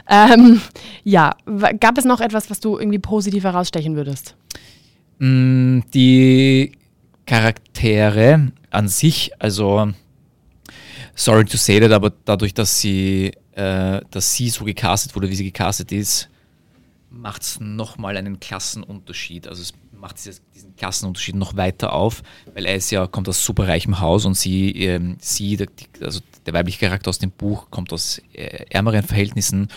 Ähm, 0.08 0.60
ja, 1.04 1.34
gab 1.80 1.98
es 1.98 2.04
noch 2.04 2.20
etwas, 2.20 2.48
was 2.48 2.60
du 2.60 2.78
irgendwie 2.78 2.98
positiv 2.98 3.44
herausstechen 3.44 3.96
würdest? 3.96 4.36
Mm, 5.18 5.80
Die 5.92 6.72
Charaktere 7.26 8.52
an 8.70 8.88
sich, 8.88 9.32
also 9.38 9.92
sorry 11.14 11.44
to 11.44 11.56
say 11.56 11.80
that, 11.80 11.92
aber 11.92 12.12
dadurch, 12.24 12.54
dass 12.54 12.80
sie, 12.80 13.32
äh, 13.52 14.00
dass 14.10 14.34
sie 14.34 14.48
so 14.48 14.64
gecastet 14.64 15.14
wurde, 15.14 15.28
wie 15.28 15.34
sie 15.34 15.44
gecastet 15.44 15.92
ist, 15.92 16.28
macht 17.10 17.42
es 17.42 17.60
nochmal 17.60 18.16
einen 18.16 18.40
Klassenunterschied. 18.40 19.48
Also 19.48 19.62
es 19.62 19.74
macht 19.92 20.18
dieses, 20.18 20.40
diesen 20.54 20.74
Klassenunterschied 20.76 21.34
noch 21.34 21.56
weiter 21.56 21.92
auf, 21.92 22.22
weil 22.54 22.64
er 22.64 22.76
ist 22.76 22.90
ja, 22.90 23.06
kommt 23.06 23.28
aus 23.28 23.44
superreichem 23.44 24.00
Haus 24.00 24.24
und 24.24 24.34
sie, 24.34 24.70
ähm, 24.84 25.16
sie 25.20 25.58
also 26.00 26.20
der 26.46 26.54
weibliche 26.54 26.78
Charakter 26.78 27.08
aus 27.10 27.18
dem 27.18 27.30
Buch 27.30 27.70
kommt 27.70 27.92
aus 27.92 28.20
äh, 28.32 28.64
ärmeren 28.70 29.02
Verhältnissen 29.02 29.68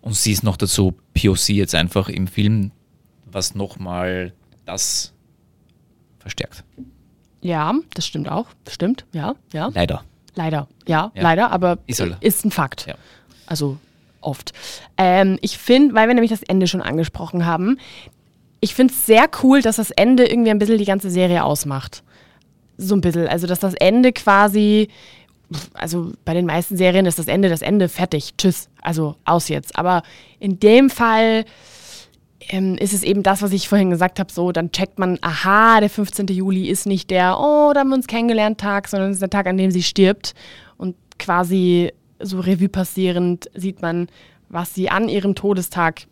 und 0.00 0.14
sie 0.14 0.32
ist 0.32 0.42
noch 0.42 0.56
dazu 0.56 0.94
POC 1.14 1.50
jetzt 1.50 1.74
einfach 1.74 2.08
im 2.08 2.26
Film, 2.26 2.70
was 3.26 3.54
nochmal 3.54 4.32
das 4.64 5.12
verstärkt. 6.18 6.64
Ja, 7.40 7.74
das 7.94 8.06
stimmt 8.06 8.28
auch. 8.28 8.46
Das 8.64 8.74
stimmt, 8.74 9.04
ja, 9.12 9.34
ja. 9.52 9.70
Leider. 9.74 10.04
Leider, 10.34 10.68
ja, 10.86 11.12
Ja. 11.14 11.22
leider, 11.22 11.52
aber 11.52 11.78
Ist 11.86 12.00
ist 12.20 12.44
ein 12.44 12.50
Fakt. 12.50 12.86
Ja. 12.86 12.94
Also 13.46 13.78
oft. 14.20 14.52
Ähm, 14.96 15.38
ich 15.42 15.58
finde, 15.58 15.94
weil 15.94 16.08
wir 16.08 16.14
nämlich 16.14 16.30
das 16.30 16.42
Ende 16.42 16.66
schon 16.66 16.82
angesprochen 16.82 17.46
haben, 17.46 17.78
ich 18.60 18.74
finde 18.74 18.94
es 18.94 19.04
sehr 19.04 19.28
cool, 19.42 19.60
dass 19.60 19.76
das 19.76 19.90
Ende 19.90 20.26
irgendwie 20.26 20.50
ein 20.50 20.58
bisschen 20.58 20.78
die 20.78 20.86
ganze 20.86 21.10
Serie 21.10 21.44
ausmacht. 21.44 22.02
So 22.78 22.94
ein 22.96 23.02
bisschen. 23.02 23.28
Also, 23.28 23.46
dass 23.46 23.60
das 23.60 23.74
Ende 23.74 24.12
quasi, 24.12 24.88
also 25.74 26.12
bei 26.24 26.34
den 26.34 26.46
meisten 26.46 26.76
Serien 26.76 27.06
ist 27.06 27.18
das 27.18 27.26
Ende 27.28 27.48
das 27.48 27.62
Ende, 27.62 27.88
fertig, 27.88 28.34
tschüss, 28.36 28.68
also 28.82 29.16
aus 29.24 29.48
jetzt. 29.48 29.76
Aber 29.78 30.02
in 30.38 30.58
dem 30.60 30.90
Fall 30.90 31.44
ähm, 32.48 32.76
ist 32.76 32.92
es 32.92 33.02
eben 33.02 33.22
das, 33.22 33.42
was 33.42 33.52
ich 33.52 33.68
vorhin 33.68 33.90
gesagt 33.90 34.18
habe, 34.20 34.32
so, 34.32 34.52
dann 34.52 34.72
checkt 34.72 34.98
man, 34.98 35.18
aha, 35.22 35.80
der 35.80 35.90
15. 35.90 36.26
Juli 36.28 36.68
ist 36.68 36.86
nicht 36.86 37.10
der, 37.10 37.38
oh, 37.38 37.72
da 37.72 37.80
haben 37.80 37.88
wir 37.88 37.96
uns 37.96 38.06
kennengelernt 38.06 38.58
Tag, 38.60 38.88
sondern 38.88 39.10
es 39.10 39.16
ist 39.16 39.22
der 39.22 39.30
Tag, 39.30 39.46
an 39.46 39.56
dem 39.56 39.70
sie 39.70 39.82
stirbt. 39.82 40.34
Und 40.76 40.96
quasi 41.18 41.92
so 42.20 42.40
Revue 42.40 42.68
passierend 42.68 43.50
sieht 43.54 43.82
man, 43.82 44.08
was 44.48 44.74
sie 44.74 44.90
an 44.90 45.08
ihrem 45.08 45.34
Todestag 45.34 46.02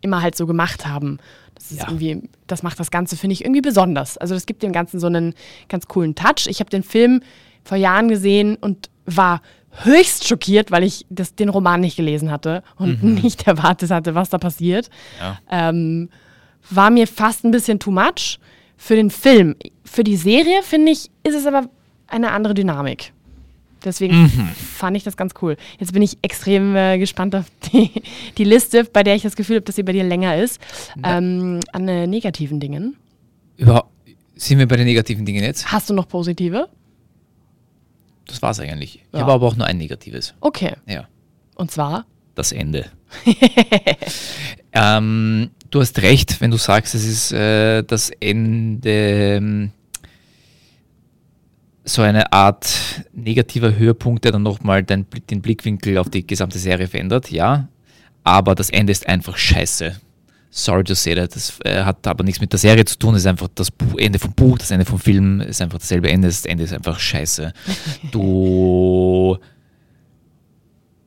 immer 0.00 0.22
halt 0.22 0.34
so 0.36 0.46
gemacht 0.46 0.86
haben. 0.86 1.18
Das 1.54 1.70
ist 1.72 1.80
Ja. 1.80 1.88
irgendwie, 1.88 2.22
das 2.46 2.62
macht 2.62 2.80
das 2.80 2.90
Ganze, 2.90 3.16
finde 3.16 3.34
ich, 3.34 3.42
irgendwie 3.44 3.60
besonders. 3.60 4.16
Also 4.16 4.34
das 4.34 4.46
gibt 4.46 4.62
dem 4.62 4.72
Ganzen 4.72 4.98
so 4.98 5.08
einen 5.08 5.34
ganz 5.68 5.86
coolen 5.86 6.14
Touch. 6.14 6.46
Ich 6.46 6.60
habe 6.60 6.70
den 6.70 6.82
Film 6.82 7.20
vor 7.64 7.76
Jahren 7.76 8.08
gesehen 8.08 8.56
und 8.56 8.90
war 9.06 9.42
höchst 9.84 10.26
schockiert, 10.26 10.70
weil 10.70 10.84
ich 10.84 11.06
das, 11.10 11.34
den 11.34 11.48
Roman 11.48 11.80
nicht 11.80 11.96
gelesen 11.96 12.30
hatte 12.30 12.62
und 12.76 13.02
nicht 13.02 13.46
erwartet 13.46 13.90
hatte, 13.90 14.14
was 14.14 14.30
da 14.30 14.38
passiert. 14.38 14.90
Ja. 15.20 15.38
Ähm, 15.50 16.08
war 16.70 16.90
mir 16.90 17.06
fast 17.06 17.44
ein 17.44 17.50
bisschen 17.50 17.78
too 17.78 17.90
much. 17.90 18.38
Für 18.76 18.96
den 18.96 19.10
Film, 19.10 19.56
für 19.84 20.04
die 20.04 20.16
Serie, 20.16 20.62
finde 20.62 20.92
ich, 20.92 21.10
ist 21.22 21.34
es 21.34 21.46
aber 21.46 21.68
eine 22.06 22.30
andere 22.30 22.54
Dynamik. 22.54 23.12
Deswegen 23.84 24.28
fand 24.76 24.96
ich 24.96 25.04
das 25.04 25.16
ganz 25.16 25.34
cool. 25.42 25.56
Jetzt 25.78 25.92
bin 25.92 26.02
ich 26.02 26.18
extrem 26.22 26.76
äh, 26.76 26.98
gespannt 26.98 27.34
auf 27.34 27.46
die, 27.72 27.90
die 28.38 28.44
Liste, 28.44 28.84
bei 28.84 29.02
der 29.02 29.14
ich 29.14 29.22
das 29.22 29.36
Gefühl 29.36 29.56
habe, 29.56 29.64
dass 29.64 29.76
sie 29.76 29.82
bei 29.82 29.92
dir 29.92 30.04
länger 30.04 30.36
ist, 30.36 30.60
ähm, 31.02 31.60
an 31.72 31.88
äh, 31.88 32.06
negativen 32.06 32.60
Dingen. 32.60 32.96
Über, 33.56 33.88
sind 34.34 34.58
wir 34.58 34.68
bei 34.68 34.76
den 34.76 34.86
negativen 34.86 35.24
Dingen 35.24 35.42
jetzt? 35.42 35.70
Hast 35.70 35.90
du 35.90 35.94
noch 35.94 36.08
positive? 36.08 36.68
Das 38.30 38.42
war's 38.42 38.60
eigentlich. 38.60 38.96
Ich 38.96 39.02
Ja. 39.12 39.20
habe 39.20 39.32
aber 39.32 39.46
auch 39.46 39.56
nur 39.56 39.66
ein 39.66 39.76
negatives. 39.78 40.34
Okay. 40.40 40.72
Ja. 40.86 41.08
Und 41.56 41.70
zwar? 41.70 42.06
das 42.36 42.52
Ende. 42.52 42.86
ähm, 44.72 45.50
du 45.70 45.80
hast 45.80 46.00
recht, 46.00 46.40
wenn 46.40 46.50
du 46.50 46.56
sagst, 46.56 46.94
es 46.94 47.04
ist 47.04 47.32
äh, 47.32 47.82
das 47.82 48.10
Ende 48.20 48.90
ähm, 49.36 49.72
so 51.84 52.02
eine 52.02 52.32
Art 52.32 53.04
negativer 53.12 53.74
Höhepunkt, 53.74 54.24
der 54.24 54.32
dann 54.32 54.42
nochmal 54.42 54.82
den, 54.82 55.06
den 55.28 55.42
Blickwinkel 55.42 55.98
auf 55.98 56.08
die 56.08 56.26
gesamte 56.26 56.58
Serie 56.58 56.86
verändert, 56.86 57.30
ja. 57.30 57.68
Aber 58.22 58.54
das 58.54 58.70
Ende 58.70 58.92
ist 58.92 59.08
einfach 59.08 59.36
scheiße. 59.36 60.00
Sorry 60.50 60.82
to 60.84 60.94
say 60.94 61.14
that. 61.14 61.34
Das 61.34 61.58
äh, 61.64 61.84
hat 61.84 62.06
aber 62.06 62.24
nichts 62.24 62.40
mit 62.40 62.52
der 62.52 62.58
Serie 62.58 62.84
zu 62.84 62.98
tun. 62.98 63.14
Es 63.14 63.22
ist 63.22 63.26
einfach 63.26 63.48
das 63.54 63.70
Bu 63.70 63.96
Ende 63.96 64.18
vom 64.18 64.32
Buch, 64.32 64.58
das 64.58 64.70
Ende 64.70 64.84
vom 64.84 64.98
Film 64.98 65.40
ist 65.40 65.62
einfach 65.62 65.78
dasselbe 65.78 66.10
Ende. 66.10 66.28
Das 66.28 66.44
Ende 66.44 66.64
ist 66.64 66.72
einfach 66.72 66.98
scheiße. 66.98 67.52
Du 68.10 69.38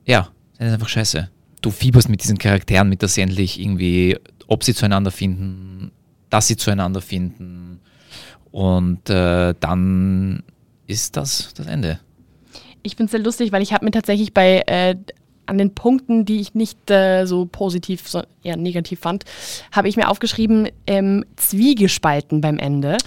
ja, 0.06 0.30
das 0.58 0.68
ist 0.68 0.74
einfach 0.74 0.90
scheiße. 0.90 1.30
Du 1.62 1.72
fieberst 1.72 2.10
mit 2.10 2.24
diesen 2.24 2.38
Charakteren, 2.38 2.90
mit 2.90 3.04
dass 3.04 3.16
sie 3.16 3.22
endlich 3.22 3.60
irgendwie, 3.60 4.18
ob 4.48 4.64
sie 4.64 4.74
zueinander 4.74 5.12
finden, 5.12 5.92
dass 6.30 6.48
sie 6.48 6.58
zueinander 6.58 7.02
finden. 7.02 7.80
Und 8.52 9.10
äh, 9.10 9.54
dann 9.60 10.44
ist 10.88 11.16
das 11.16 11.54
das 11.54 11.68
Ende. 11.68 12.00
Ich 12.84 12.96
finde 12.98 13.06
es 13.06 13.12
sehr 13.12 13.22
lustig, 13.22 13.52
weil 13.52 13.62
ich 13.62 13.72
habe 13.72 13.86
mir 13.86 13.92
tatsächlich 13.92 14.34
bei 14.34 14.62
äh, 14.68 14.96
an 15.46 15.58
den 15.58 15.74
Punkten, 15.76 16.26
die 16.26 16.40
ich 16.40 16.56
nicht 16.56 16.90
äh, 16.92 17.26
so 17.26 17.46
positiv, 17.46 18.08
so 18.08 18.24
eher 18.44 18.58
negativ 18.58 19.00
fand, 19.02 19.26
habe 19.72 19.88
ich 19.90 19.98
mir 19.98 20.10
aufgeschrieben, 20.10 20.70
ähm, 20.88 21.26
zwiegespalten 21.36 22.42
beim 22.42 22.58
Ende. 22.60 22.98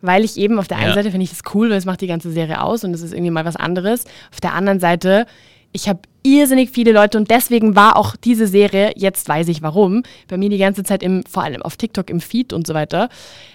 Weil 0.00 0.24
ich 0.24 0.36
eben 0.36 0.58
auf 0.58 0.68
der 0.68 0.76
einen 0.76 0.90
Ja. 0.90 0.94
Seite 0.94 1.10
finde 1.10 1.24
ich 1.24 1.30
das 1.30 1.42
cool, 1.54 1.70
weil 1.70 1.76
es 1.78 1.84
macht 1.84 2.00
die 2.00 2.06
ganze 2.06 2.30
Serie 2.30 2.62
aus 2.62 2.84
und 2.84 2.94
es 2.94 3.02
ist 3.02 3.12
irgendwie 3.12 3.32
mal 3.32 3.44
was 3.44 3.56
anderes. 3.56 4.04
Auf 4.32 4.40
der 4.40 4.54
anderen 4.54 4.78
Seite, 4.78 5.26
ich 5.72 5.88
habe 5.88 6.00
irrsinnig 6.36 6.70
viele 6.70 6.92
Leute 6.92 7.18
und 7.18 7.30
deswegen 7.30 7.74
war 7.76 7.96
auch 7.96 8.16
diese 8.16 8.46
Serie, 8.46 8.92
jetzt 8.96 9.28
weiß 9.28 9.48
ich 9.48 9.62
warum, 9.62 10.02
bei 10.28 10.36
mir 10.36 10.48
die 10.50 10.58
ganze 10.58 10.82
Zeit 10.84 11.02
im, 11.02 11.22
vor 11.28 11.42
allem 11.44 11.62
auf 11.62 11.76
TikTok 11.76 12.10
im 12.10 12.20
Feed 12.20 12.52
und 12.52 12.66
so 12.66 12.74
weiter, 12.74 13.08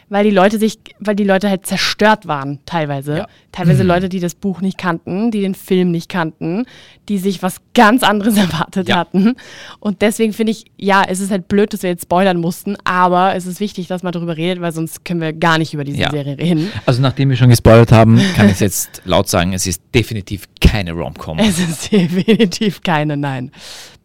weil 0.10 0.24
die 0.26 0.32
Leute 0.32 0.60
sich, 0.60 0.78
weil 1.00 1.16
die 1.16 1.24
Leute 1.24 1.50
halt 1.50 1.66
zerstört 1.66 2.28
waren 2.28 2.60
teilweise. 2.66 3.18
Ja. 3.20 3.28
Teilweise 3.52 3.84
Leute, 3.84 4.10
die 4.10 4.20
das 4.20 4.36
Buch 4.36 4.62
nicht 4.62 4.78
kannten, 4.78 5.32
die 5.32 5.42
den 5.42 5.56
Film 5.56 5.92
nicht 5.92 6.10
kannten, 6.10 6.66
die 7.10 7.18
sich 7.18 7.42
was 7.42 7.58
ganz 7.74 8.04
anderes 8.04 8.38
erwartet 8.38 8.90
Ja. 8.90 8.98
hatten. 8.98 9.36
Und 9.80 10.02
deswegen 10.02 10.34
finde 10.34 10.52
ich, 10.52 10.66
ja, 10.78 11.04
es 11.08 11.20
ist 11.20 11.32
halt 11.32 11.48
blöd, 11.48 11.74
dass 11.74 11.82
wir 11.84 11.90
jetzt 11.90 12.04
spoilern 12.04 12.38
mussten, 12.40 12.76
aber 12.84 13.36
es 13.36 13.46
ist 13.48 13.60
wichtig, 13.60 13.88
dass 13.88 14.04
man 14.04 14.12
darüber 14.12 14.38
redet, 14.38 14.62
weil 14.62 14.72
sonst 14.72 15.04
können 15.06 15.22
wir 15.22 15.34
gar 15.34 15.58
nicht 15.58 15.74
über 15.74 15.84
diese 15.84 16.00
Ja. 16.02 16.12
Serie 16.12 16.38
reden. 16.38 16.72
Also 16.86 17.02
nachdem 17.02 17.30
wir 17.30 17.36
schon 17.38 17.50
gespoilert 17.50 17.92
haben, 17.92 18.20
kann 18.36 18.50
ich 18.50 18.60
jetzt 18.60 19.02
laut 19.06 19.30
sagen, 19.30 19.54
es 19.54 19.66
ist 19.66 19.82
definitiv 19.96 20.44
keine 20.62 20.92
Rom-Com. 20.94 21.40
Es 21.40 21.58
ist 21.60 21.92
definitiv 21.92 22.63
keine, 22.72 23.18
nein. 23.18 23.52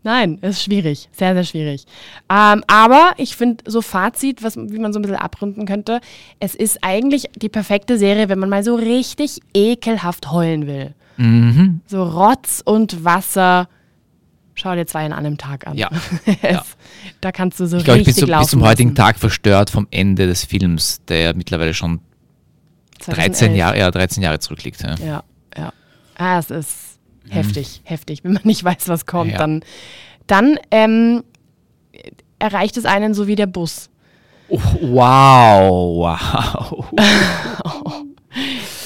Nein, 0.05 0.39
es 0.43 0.57
ist 0.57 0.65
schwierig, 0.65 1.09
sehr, 1.13 1.35
sehr 1.35 1.45
schwierig. 1.45 1.85
Ähm, 2.31 2.63
aber 2.67 3.13
ich 3.17 3.37
finde, 3.37 3.65
so 3.67 3.83
Fazit, 3.83 4.43
was, 4.43 4.57
wie 4.57 4.79
man 4.79 4.93
so 4.93 4.99
ein 5.01 5.03
bisschen 5.03 5.19
abrunden 5.19 5.67
könnte, 5.67 6.01
es 6.41 6.55
ist 6.55 6.79
eigentlich 6.83 7.27
die 7.37 7.49
perfekte 7.49 7.99
Serie, 7.99 8.29
wenn 8.29 8.39
man 8.39 8.49
mal 8.49 8.63
so 8.63 8.77
richtig 8.77 9.41
ekelhaft 9.53 10.31
heulen 10.31 10.67
will. 10.67 10.95
Mhm. 11.17 11.81
So 11.87 12.05
Rotz 12.05 12.63
und 12.65 13.05
Wasser. 13.05 13.69
Schau 14.55 14.75
dir 14.75 14.87
zwei 14.87 15.05
in 15.05 15.13
einem 15.13 15.37
Tag 15.37 15.67
an. 15.67 15.77
Ja. 15.77 15.91
Ja. 16.43 16.65
Da 17.21 17.33
kannst 17.33 17.59
du 17.59 17.67
so 17.67 17.79
Ich 17.79 17.85
glaube, 17.85 17.99
ich 18.01 18.07
bin 18.07 18.15
richtig 18.15 18.33
so, 18.33 18.39
bis 18.41 18.49
zum 18.51 18.63
heutigen. 18.63 18.95
Tag 18.95 19.19
verstört 19.19 19.71
vom 19.71 19.89
Ende 19.91 20.27
des 20.27 20.45
Films, 20.45 21.01
der 21.09 21.35
mittlerweile 21.35 21.75
schon 21.75 22.01
13 23.01 23.35
2011. 23.35 23.57
Jahre, 23.59 23.79
ja, 23.79 23.91
13 23.91 24.23
Jahre 24.23 24.39
zurückliegt. 24.39 24.81
Ja. 24.83 24.95
Ja, 25.05 25.25
ja. 25.57 25.73
Ah, 26.17 26.39
es 26.39 26.51
ist 26.51 26.88
heftig, 27.31 27.81
heftig. 27.85 28.25
Wenn 28.25 28.33
man 28.35 28.43
nicht 28.45 28.63
weiß, 28.65 28.89
was 28.89 29.07
kommt, 29.07 29.27
Mhm. 29.29 29.33
Ja. 29.33 29.39
dann, 29.39 29.63
dann 30.27 30.59
ähm, 30.71 31.25
erreicht 32.39 32.77
es 32.77 32.85
einen 32.85 33.15
so 33.15 33.27
wie 33.27 33.37
der 33.37 33.47
Bus. 33.47 33.89
Oh, 34.49 34.61
wow, 34.81 35.71
wow. 35.99 36.85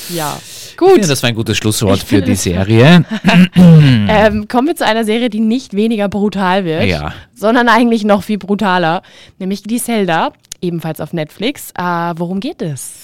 Ja. 0.09 0.39
Ich 0.71 0.77
Gut, 0.77 0.93
finde, 0.93 1.09
das 1.09 1.23
war 1.23 1.29
ein 1.29 1.35
gutes 1.35 1.57
Schlusswort 1.59 1.99
für 2.01 2.23
die 2.23 2.35
Serie. 2.37 3.05
ähm, 3.55 4.49
kommen 4.49 4.69
wir 4.69 4.77
zu 4.77 4.87
einer 4.87 5.05
Serie, 5.05 5.31
die 5.31 5.41
nicht 5.41 5.75
weniger 5.75 6.09
brutal 6.09 6.65
wird, 6.65 6.85
Ja. 6.85 7.13
sondern 7.35 7.69
eigentlich 7.69 8.05
noch 8.05 8.23
viel 8.23 8.39
brutaler, 8.39 9.03
nämlich 9.39 9.63
die 9.63 9.79
Zelda, 9.79 10.33
ebenfalls 10.61 11.01
auf 11.01 11.13
Netflix. 11.13 11.71
Äh, 11.77 11.83
worum 12.17 12.41
geht 12.41 12.63
es? 12.63 12.95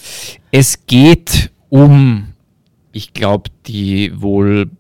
Es 0.51 0.87
geht 0.87 1.51
um, 1.69 2.29
ich 2.93 3.13
glaube, 3.13 3.51
die 3.67 4.13
wohl 4.21 4.71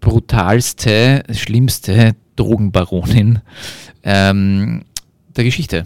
brutalste, 0.00 1.22
schlimmste 1.30 2.14
Drogenbaronin 2.36 3.40
ähm, 4.02 4.84
der 5.36 5.44
Geschichte. 5.44 5.84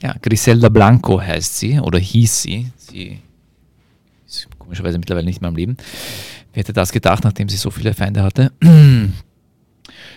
Ja, 0.00 0.14
Griselda 0.20 0.68
Blanco 0.68 1.20
heißt 1.20 1.58
sie 1.58 1.80
oder 1.80 1.98
hieß 1.98 2.42
sie. 2.42 2.70
Sie 2.76 3.20
ist 4.26 4.48
komischerweise 4.58 4.98
mittlerweile 4.98 5.26
nicht 5.26 5.40
mehr 5.40 5.48
am 5.48 5.56
Leben. 5.56 5.76
Wer 6.52 6.60
hätte 6.60 6.72
das 6.72 6.92
gedacht, 6.92 7.24
nachdem 7.24 7.48
sie 7.48 7.56
so 7.56 7.70
viele 7.70 7.94
Feinde 7.94 8.22
hatte? 8.22 8.52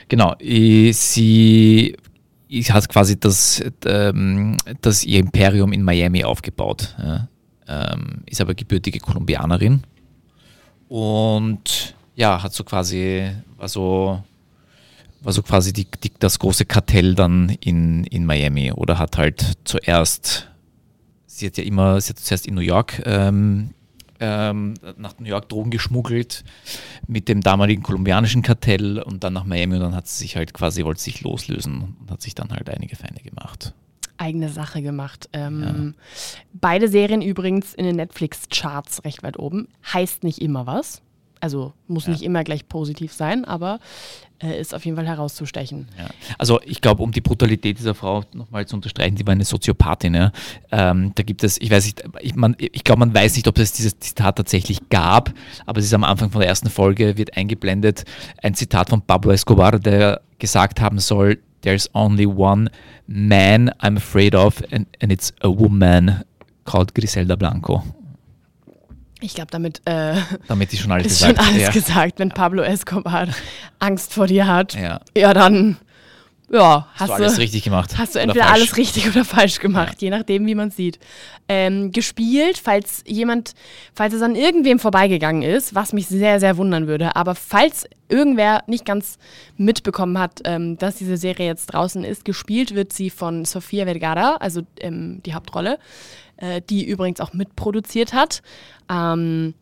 genau, 0.07 0.36
sie 0.39 1.96
hat 2.69 2.89
quasi 2.89 3.19
das, 3.19 3.63
ähm, 3.86 4.57
das 4.81 5.03
ihr 5.03 5.19
Imperium 5.19 5.74
in 5.74 5.84
Miami 5.84 6.24
aufgebaut. 6.24 6.96
Ähm, 7.67 8.24
ist 8.25 8.39
aber 8.39 8.55
gebürtige 8.55 9.00
Kolumbianerin 9.00 9.81
und 10.88 11.97
ja, 12.18 12.44
hat 12.44 12.54
so 12.54 12.64
quasi, 12.66 13.32
war 13.56 13.70
so 13.70 14.22
war 15.22 15.34
so 15.34 15.42
quasi 15.42 15.74
die, 15.74 15.88
die, 16.04 16.12
das 16.20 16.40
große 16.40 16.66
Kartell 16.66 17.16
dann 17.16 17.50
in, 17.60 18.04
in 18.06 18.26
Miami 18.26 18.72
oder 18.72 19.00
hat 19.00 19.18
halt 19.18 19.58
zuerst, 19.64 20.48
sie 21.26 21.48
hat 21.48 21.58
ja 21.58 21.64
immer, 21.64 22.00
sie 22.02 22.10
hat 22.10 22.20
zuerst 22.20 22.48
in 22.48 22.56
New 22.56 22.62
York 22.62 23.02
ähm, 23.06 23.72
ähm, 24.20 24.74
nach 24.98 25.20
New 25.20 25.28
York 25.28 25.50
Drogen 25.50 25.70
geschmuggelt 25.70 26.44
mit 27.08 27.30
dem 27.30 27.42
damaligen 27.42 27.84
kolumbianischen 27.84 28.42
Kartell 28.42 29.00
und 29.00 29.24
dann 29.24 29.34
nach 29.34 29.44
Miami 29.44 29.76
und 29.76 29.82
dann 29.82 29.96
hat 29.96 30.08
sie 30.08 30.20
sich 30.20 30.36
halt 30.36 30.54
quasi, 30.54 30.84
wollte 30.84 31.02
sich 31.02 31.22
loslösen 31.22 31.96
und 32.00 32.12
hat 32.12 32.22
sich 32.22 32.34
dann 32.34 32.52
halt 32.52 32.70
einige 32.70 32.96
Feinde 32.96 33.22
gemacht. 33.22 33.74
Eigene 34.18 34.50
Sache 34.50 34.82
gemacht. 34.82 35.30
Ähm, 35.34 35.94
ja. 35.96 36.04
Beide 36.54 36.88
Serien 36.88 37.22
übrigens 37.22 37.76
in 37.76 37.86
den 37.86 37.98
Netflix-Charts 37.98 39.04
recht 39.04 39.22
weit 39.22 39.38
oben. 39.38 39.68
Heißt 39.94 40.24
nicht 40.24 40.42
immer 40.42 40.66
was. 40.66 41.04
Also 41.39 41.74
muss 41.88 42.06
ja. 42.06 42.12
nicht 42.12 42.24
immer 42.24 42.44
gleich 42.44 42.67
positiv 42.67 43.13
sein, 43.13 43.46
aber 43.46 43.79
äh, 44.39 44.60
ist 44.60 44.74
auf 44.75 44.86
jeden 44.86 44.98
Fall 44.98 45.08
herauszustechen. 45.08 45.88
Ja. 45.98 46.08
Also 46.38 46.60
ich 46.63 46.82
glaube, 46.82 47.03
um 47.03 47.12
die 47.12 47.22
Brutalität 47.22 47.79
dieser 47.79 47.96
Frau 47.96 48.24
nochmal 48.34 48.67
zu 48.67 48.75
unterstreichen, 48.75 49.15
die 49.15 49.25
war 49.25 49.32
eine 49.32 49.46
Soziopathin. 49.46 50.13
Ja. 50.13 50.32
Ähm, 50.72 51.12
da 51.15 51.24
gibt 51.24 51.44
es, 51.44 51.60
ich 51.60 51.72
weiß 51.72 51.86
nicht, 51.86 52.03
ich, 52.22 52.34
ich 52.60 52.84
glaube, 52.84 53.00
man 53.00 53.13
weiß 53.13 53.36
nicht, 53.36 53.48
ob 53.48 53.58
es 53.58 53.72
dieses 53.72 54.00
Zitat 54.00 54.36
tatsächlich 54.36 54.89
gab, 54.89 55.34
aber 55.65 55.79
es 55.79 55.86
ist 55.86 55.94
am 55.94 56.03
Anfang 56.03 56.32
von 56.32 56.41
der 56.41 56.50
ersten 56.50 56.70
Folge, 56.70 57.17
wird 57.17 57.36
eingeblendet, 57.36 58.03
ein 58.41 58.53
Zitat 58.53 58.89
von 58.89 59.01
Pablo 59.01 59.32
Escobar, 59.32 59.79
der 59.79 60.22
gesagt 60.39 60.82
haben 60.82 61.00
soll, 61.00 61.39
there's 61.62 61.89
only 61.94 62.25
one 62.25 62.70
man 63.08 63.70
I'm 63.82 63.98
afraid 63.98 64.36
of 64.36 64.62
and, 64.72 64.86
and 65.01 65.12
it's 65.12 65.34
a 65.41 65.50
woman 65.50 66.24
called 66.65 66.94
Griselda 66.94 67.36
Blanco. 67.36 67.84
Ich 69.22 69.34
glaube, 69.34 69.52
damit, 69.52 69.82
äh, 69.86 70.16
damit 70.48 70.74
ist 70.74 70.82
schon 70.82 70.92
alles 70.92 71.08
ist 71.08 71.20
gesagt. 71.20 71.38
Schon 71.38 71.48
alles 71.48 71.62
ja. 71.64 71.72
gesagt. 71.72 72.20
Wenn 72.20 72.30
Pablo 72.30 72.64
Escobar 72.64 73.28
Angst 73.80 74.14
vor 74.14 74.28
dir 74.28 74.48
hat, 74.48 74.76
ja, 74.76 75.00
ja 75.16 75.34
dann 75.34 75.78
ja, 76.50 76.88
hast, 76.94 77.02
hast, 77.02 77.20
du 77.20 77.24
alles 77.26 77.40
richtig 77.40 77.64
gemacht. 77.64 77.98
Hast 77.98 78.16
du 78.16 78.20
entweder 78.20 78.50
alles 78.50 78.78
richtig 78.78 79.08
oder 79.10 79.26
falsch 79.26 79.60
gemacht, 79.60 80.02
ja. 80.02 80.06
je 80.06 80.10
nachdem, 80.12 80.46
wie 80.46 80.56
man 80.56 80.72
sieht. 80.72 80.98
Ähm, 81.50 81.92
gespielt, 81.92 82.58
falls 82.58 83.04
jemand, 83.06 83.54
falls 83.94 84.14
es 84.14 84.22
an 84.22 84.36
irgendwem 84.36 84.80
vorbeigegangen 84.80 85.42
ist, 85.42 85.76
was 85.76 85.92
mich 85.92 86.08
sehr, 86.08 86.40
sehr 86.40 86.56
wundern 86.56 86.88
würde, 86.88 87.16
aber 87.18 87.36
falls 87.36 87.86
irgendwer 88.08 88.64
nicht 88.68 88.86
ganz 88.86 89.18
mitbekommen 89.58 90.18
hat, 90.18 90.42
ähm, 90.46 90.78
dass 90.78 90.96
diese 90.96 91.18
Serie 91.18 91.48
jetzt 91.48 91.68
draußen 91.68 92.06
ist, 92.06 92.24
gespielt 92.24 92.76
wird 92.76 92.94
sie 92.94 93.10
von 93.10 93.44
Sofia 93.44 93.84
Vergara, 93.84 94.38
also 94.38 94.62
ähm, 94.80 95.22
die 95.26 95.34
Hauptrolle 95.34 95.80
äh, 96.38 96.62
die 96.70 96.86
übrigens 96.86 97.20
auch 97.20 97.34
mitproduziert 97.34 98.13
hat. 98.13 98.41
Ähm, 98.89 99.53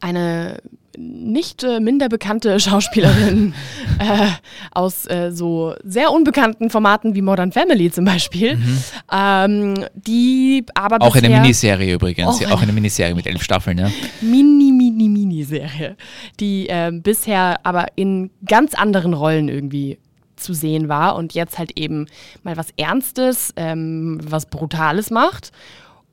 eine 0.00 0.60
nicht 0.98 1.62
äh, 1.62 1.80
minder 1.80 2.08
bekannte 2.08 2.58
Schauspielerin 2.60 3.54
äh, 3.98 4.26
aus 4.72 5.06
äh, 5.06 5.30
so 5.32 5.74
sehr 5.84 6.12
unbekannten 6.12 6.70
Formaten 6.70 7.14
wie 7.14 7.22
Modern 7.22 7.52
Family 7.52 7.90
zum 7.90 8.04
Beispiel, 8.04 8.56
mhm. 8.56 8.78
ähm, 9.12 9.84
die 9.94 10.64
aber 10.74 11.00
auch 11.00 11.14
eine 11.16 11.28
Miniserie 11.28 11.94
übrigens, 11.94 12.28
auch, 12.28 12.40
eine, 12.40 12.54
auch 12.54 12.62
eine 12.62 12.72
Miniserie 12.72 13.14
mit 13.14 13.26
elf 13.26 13.42
Staffeln, 13.42 13.78
ja. 13.78 13.90
Mini, 14.20 14.72
mini, 14.72 15.08
Miniserie, 15.08 15.96
die 16.38 16.68
äh, 16.68 16.90
bisher 16.92 17.60
aber 17.64 17.86
in 17.96 18.30
ganz 18.46 18.74
anderen 18.74 19.14
Rollen 19.14 19.48
irgendwie 19.48 19.98
zu 20.36 20.54
sehen 20.54 20.88
war 20.88 21.16
und 21.16 21.34
jetzt 21.34 21.58
halt 21.58 21.78
eben 21.78 22.06
mal 22.42 22.56
was 22.56 22.68
Ernstes, 22.76 23.52
ähm, 23.56 24.18
was 24.22 24.46
Brutales 24.46 25.10
macht 25.10 25.52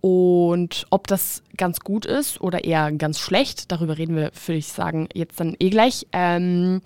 und 0.01 0.85
ob 0.89 1.07
das 1.07 1.43
ganz 1.57 1.79
gut 1.79 2.05
ist 2.05 2.39
oder 2.41 2.63
eher 2.63 2.91
ganz 2.91 3.19
schlecht, 3.19 3.71
darüber 3.71 3.97
reden 3.97 4.15
wir, 4.15 4.31
würde 4.45 4.59
ich 4.59 4.67
sagen, 4.67 5.09
jetzt 5.13 5.39
dann 5.39 5.55
eh 5.59 5.69
gleich. 5.69 6.07
Ähm, 6.13 6.81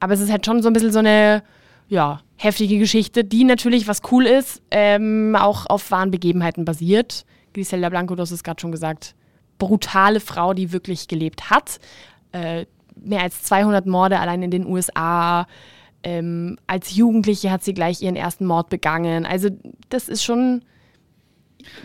aber 0.00 0.14
es 0.14 0.20
ist 0.20 0.30
halt 0.30 0.46
schon 0.46 0.62
so 0.62 0.68
ein 0.68 0.72
bisschen 0.72 0.92
so 0.92 1.00
eine, 1.00 1.42
ja, 1.88 2.20
heftige 2.36 2.78
Geschichte, 2.78 3.24
die 3.24 3.44
natürlich, 3.44 3.88
was 3.88 4.02
cool 4.10 4.26
ist, 4.26 4.62
ähm, 4.70 5.36
auch 5.38 5.66
auf 5.66 5.90
wahren 5.90 6.10
Begebenheiten 6.10 6.64
basiert. 6.64 7.24
Griselda 7.54 7.88
Blanco, 7.88 8.14
du 8.14 8.22
hast 8.22 8.30
es 8.30 8.44
gerade 8.44 8.60
schon 8.60 8.72
gesagt, 8.72 9.14
brutale 9.58 10.20
Frau, 10.20 10.52
die 10.52 10.72
wirklich 10.72 11.08
gelebt 11.08 11.50
hat. 11.50 11.80
Äh, 12.32 12.66
mehr 12.94 13.22
als 13.22 13.42
200 13.44 13.86
Morde 13.86 14.20
allein 14.20 14.42
in 14.42 14.50
den 14.50 14.66
USA. 14.66 15.46
Ähm, 16.02 16.58
als 16.66 16.94
Jugendliche 16.94 17.50
hat 17.50 17.64
sie 17.64 17.74
gleich 17.74 18.02
ihren 18.02 18.16
ersten 18.16 18.46
Mord 18.46 18.68
begangen. 18.68 19.26
Also 19.26 19.48
das 19.88 20.08
ist 20.08 20.22
schon 20.22 20.62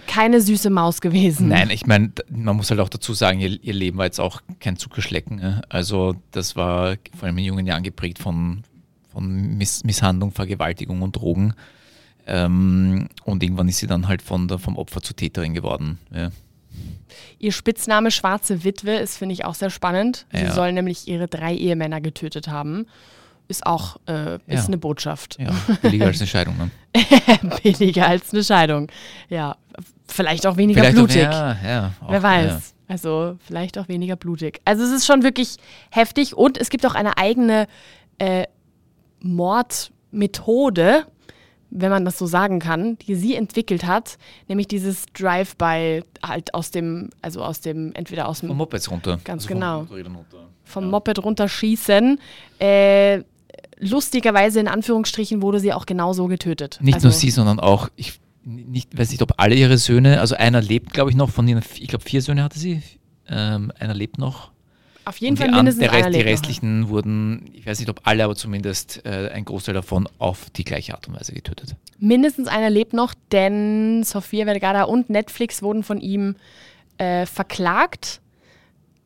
keine 0.07 0.41
süße 0.41 0.69
Maus 0.69 1.01
gewesen. 1.01 1.47
Nein, 1.49 1.69
ich 1.69 1.85
meine, 1.85 2.11
man 2.29 2.55
muss 2.55 2.69
halt 2.69 2.79
auch 2.79 2.89
dazu 2.89 3.13
sagen, 3.13 3.39
ihr, 3.39 3.63
ihr 3.63 3.73
Leben 3.73 3.97
war 3.97 4.05
jetzt 4.05 4.19
auch 4.19 4.41
kein 4.59 4.77
Zuckerschlecken. 4.77 5.37
Ne? 5.37 5.61
Also 5.69 6.15
das 6.31 6.55
war 6.55 6.97
vor 7.17 7.27
allem 7.27 7.37
in 7.37 7.45
jungen 7.45 7.65
Jahren 7.65 7.83
geprägt 7.83 8.19
von, 8.19 8.63
von 9.11 9.57
Miss 9.57 9.83
Misshandlung, 9.83 10.31
Vergewaltigung 10.31 11.01
und 11.01 11.15
Drogen. 11.15 11.53
Ähm, 12.27 13.09
und 13.23 13.43
irgendwann 13.43 13.67
ist 13.67 13.77
sie 13.77 13.87
dann 13.87 14.07
halt 14.07 14.21
von 14.21 14.47
der, 14.47 14.59
vom 14.59 14.77
Opfer 14.77 15.01
zur 15.01 15.15
Täterin 15.15 15.53
geworden. 15.53 15.97
Ja. 16.13 16.31
Ihr 17.39 17.51
Spitzname 17.51 18.11
Schwarze 18.11 18.63
Witwe 18.63 18.95
ist, 18.95 19.17
finde 19.17 19.33
ich, 19.33 19.43
auch 19.43 19.55
sehr 19.55 19.69
spannend. 19.69 20.25
Sie 20.31 20.43
ja. 20.43 20.53
soll 20.53 20.71
nämlich 20.71 21.07
ihre 21.07 21.27
drei 21.27 21.53
Ehemänner 21.53 21.99
getötet 21.99 22.47
haben 22.47 22.85
ist 23.51 23.65
auch 23.67 23.97
äh, 24.07 24.35
ist 24.35 24.41
ja. 24.47 24.65
eine 24.65 24.77
Botschaft. 24.77 25.37
Ja, 25.39 25.51
billiger 25.81 26.07
als 26.07 26.19
eine 26.19 26.27
Scheidung. 26.27 26.55
Ne? 26.57 26.71
billiger 27.63 28.07
als 28.07 28.33
eine 28.33 28.43
Scheidung. 28.43 28.87
Ja, 29.29 29.57
vielleicht 30.07 30.47
auch 30.47 30.57
weniger 30.57 30.81
vielleicht 30.81 30.95
blutig. 30.95 31.27
Auch, 31.27 31.31
ja, 31.31 31.57
ja, 31.63 31.91
auch, 32.01 32.11
Wer 32.11 32.23
weiß. 32.23 32.51
Ja. 32.51 32.61
Also 32.87 33.37
vielleicht 33.45 33.77
auch 33.77 33.87
weniger 33.87 34.15
blutig. 34.15 34.59
Also 34.65 34.83
es 34.83 34.91
ist 34.91 35.05
schon 35.05 35.23
wirklich 35.23 35.57
heftig 35.91 36.35
und 36.35 36.57
es 36.57 36.69
gibt 36.69 36.85
auch 36.85 36.95
eine 36.95 37.17
eigene 37.17 37.67
äh, 38.17 38.45
Mordmethode, 39.21 41.05
wenn 41.69 41.89
man 41.89 42.03
das 42.03 42.17
so 42.17 42.25
sagen 42.25 42.59
kann, 42.59 42.97
die 42.97 43.15
sie 43.15 43.35
entwickelt 43.35 43.85
hat, 43.85 44.17
nämlich 44.49 44.67
dieses 44.67 45.05
Drive-by 45.13 46.03
halt 46.21 46.53
aus 46.53 46.71
dem, 46.71 47.11
also 47.21 47.41
aus 47.43 47.61
dem, 47.61 47.93
entweder 47.93 48.27
aus 48.27 48.41
dem 48.41 48.49
vom 48.49 48.57
Moped 48.57 48.91
runter. 48.91 49.19
Ganz 49.23 49.43
also 49.43 49.53
genau. 49.53 49.85
Vom, 49.85 49.99
vom 50.65 50.83
ja. 50.83 50.89
Moped 50.89 51.23
runterschießen. 51.23 52.19
Äh, 52.59 53.23
lustigerweise 53.81 54.59
in 54.59 54.67
Anführungsstrichen 54.67 55.41
wurde 55.41 55.59
sie 55.59 55.73
auch 55.73 55.85
genauso 55.85 56.27
getötet. 56.27 56.79
Nicht 56.81 56.95
also, 56.95 57.07
nur 57.07 57.13
sie, 57.13 57.31
sondern 57.31 57.59
auch, 57.59 57.89
ich 57.95 58.19
nicht, 58.43 58.97
weiß 58.97 59.11
nicht, 59.11 59.21
ob 59.21 59.33
alle 59.37 59.55
ihre 59.55 59.77
Söhne, 59.77 60.19
also 60.19 60.35
einer 60.35 60.61
lebt, 60.61 60.93
glaube 60.93 61.09
ich, 61.09 61.15
noch, 61.15 61.29
von 61.29 61.47
ihren, 61.47 61.61
ich 61.79 61.87
glaube, 61.87 62.03
vier 62.03 62.21
Söhne 62.21 62.43
hatte 62.43 62.57
sie. 62.57 62.81
Ähm, 63.27 63.71
einer 63.77 63.93
lebt 63.93 64.17
noch. 64.17 64.51
Auf 65.05 65.17
jeden 65.17 65.35
Fall 65.35 65.51
mindestens 65.51 65.79
der 65.79 65.91
Rest, 65.91 66.05
einer 66.05 66.17
Die 66.17 66.21
restlichen 66.21 66.79
noch. 66.81 66.89
wurden, 66.89 67.49
ich 67.53 67.65
weiß 67.65 67.79
nicht, 67.79 67.89
ob 67.89 68.01
alle, 68.03 68.23
aber 68.23 68.35
zumindest 68.35 69.03
äh, 69.05 69.29
ein 69.33 69.45
Großteil 69.45 69.73
davon 69.73 70.07
auf 70.19 70.49
die 70.51 70.63
gleiche 70.63 70.93
Art 70.93 71.07
und 71.07 71.19
Weise 71.19 71.33
getötet. 71.33 71.75
Mindestens 71.97 72.47
einer 72.47 72.69
lebt 72.69 72.93
noch, 72.93 73.13
denn 73.31 74.03
Sofia 74.03 74.45
Vergara 74.45 74.83
und 74.83 75.09
Netflix 75.09 75.63
wurden 75.63 75.83
von 75.83 75.99
ihm 75.99 76.35
äh, 76.97 77.25
verklagt, 77.25 78.21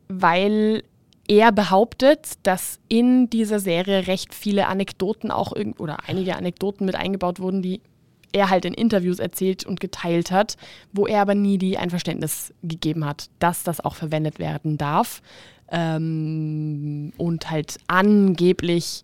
weil 0.09 0.83
er 1.27 1.51
behauptet, 1.51 2.33
dass 2.43 2.79
in 2.87 3.29
dieser 3.29 3.59
Serie 3.59 4.07
recht 4.07 4.33
viele 4.33 4.67
Anekdoten 4.67 5.31
auch 5.31 5.53
oder 5.77 5.97
einige 6.07 6.35
Anekdoten 6.35 6.85
mit 6.85 6.95
eingebaut 6.95 7.39
wurden, 7.39 7.61
die 7.61 7.81
er 8.31 8.49
halt 8.49 8.65
in 8.65 8.73
Interviews 8.73 9.19
erzählt 9.19 9.65
und 9.65 9.79
geteilt 9.79 10.29
hat, 10.29 10.57
wo 10.91 11.07
er 11.07 11.21
aber 11.21 11.35
nie 11.35 11.57
die 11.57 11.77
Einverständnis 11.77 12.53
gegeben 12.63 13.05
hat, 13.05 13.29
dass 13.39 13.63
das 13.63 13.79
auch 13.79 13.95
verwendet 13.95 14.39
werden 14.39 14.77
darf. 14.77 15.21
Ähm, 15.71 17.13
und 17.17 17.49
halt 17.49 17.77
angeblich 17.87 19.03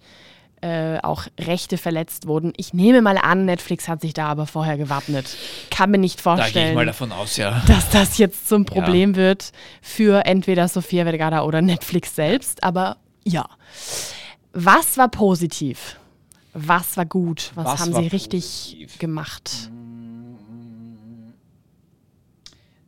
äh, 0.62 1.00
auch 1.02 1.26
Rechte 1.40 1.78
verletzt 1.78 2.28
wurden. 2.28 2.54
Ich 2.56 2.74
nehme 2.74 3.02
mal 3.02 3.18
an, 3.18 3.46
Netflix 3.46 3.88
hat 3.88 4.02
sich 4.02 4.14
da 4.14 4.28
aber 4.28 4.46
vorher 4.46 4.78
gewappnet. 4.78 5.36
Kann 5.70 5.92
mir 5.92 5.98
nicht 5.98 6.22
vorstellen, 6.22 6.54
da 6.54 6.60
gehe 6.60 6.70
ich 6.70 6.76
mal 6.76 6.86
davon 6.86 7.12
aus, 7.12 7.38
ja. 7.38 7.62
dass 7.68 7.90
das 7.90 8.18
jetzt 8.18 8.48
zum 8.48 8.66
Problem 8.66 9.12
ja. 9.12 9.18
wird 9.18 9.52
für 9.82 10.26
entweder 10.26 10.68
Sofia 10.68 11.04
Vergara 11.04 11.44
oder 11.44 11.62
Netflix 11.62 12.16
selbst. 12.16 12.64
Aber 12.64 12.98
ja. 13.24 13.50
Was 14.54 14.98
war 14.98 15.10
positiv? 15.10 15.98
Was 16.54 16.98
war 16.98 17.06
gut? 17.06 17.52
Was, 17.56 17.66
Was 17.66 17.80
haben 17.80 17.94
sie 17.94 18.08
richtig 18.08 18.44
positiv? 18.44 19.00
gemacht? 19.00 19.72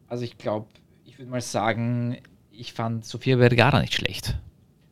Also 0.09 0.25
ich 0.25 0.38
glaube, 0.38 0.67
ich 1.05 1.17
würde 1.17 1.31
mal 1.31 1.41
sagen, 1.41 2.17
ich 2.51 2.73
fand 2.73 3.05
Sofia 3.05 3.38
Vergara 3.38 3.79
nicht 3.79 3.95
schlecht 3.95 4.36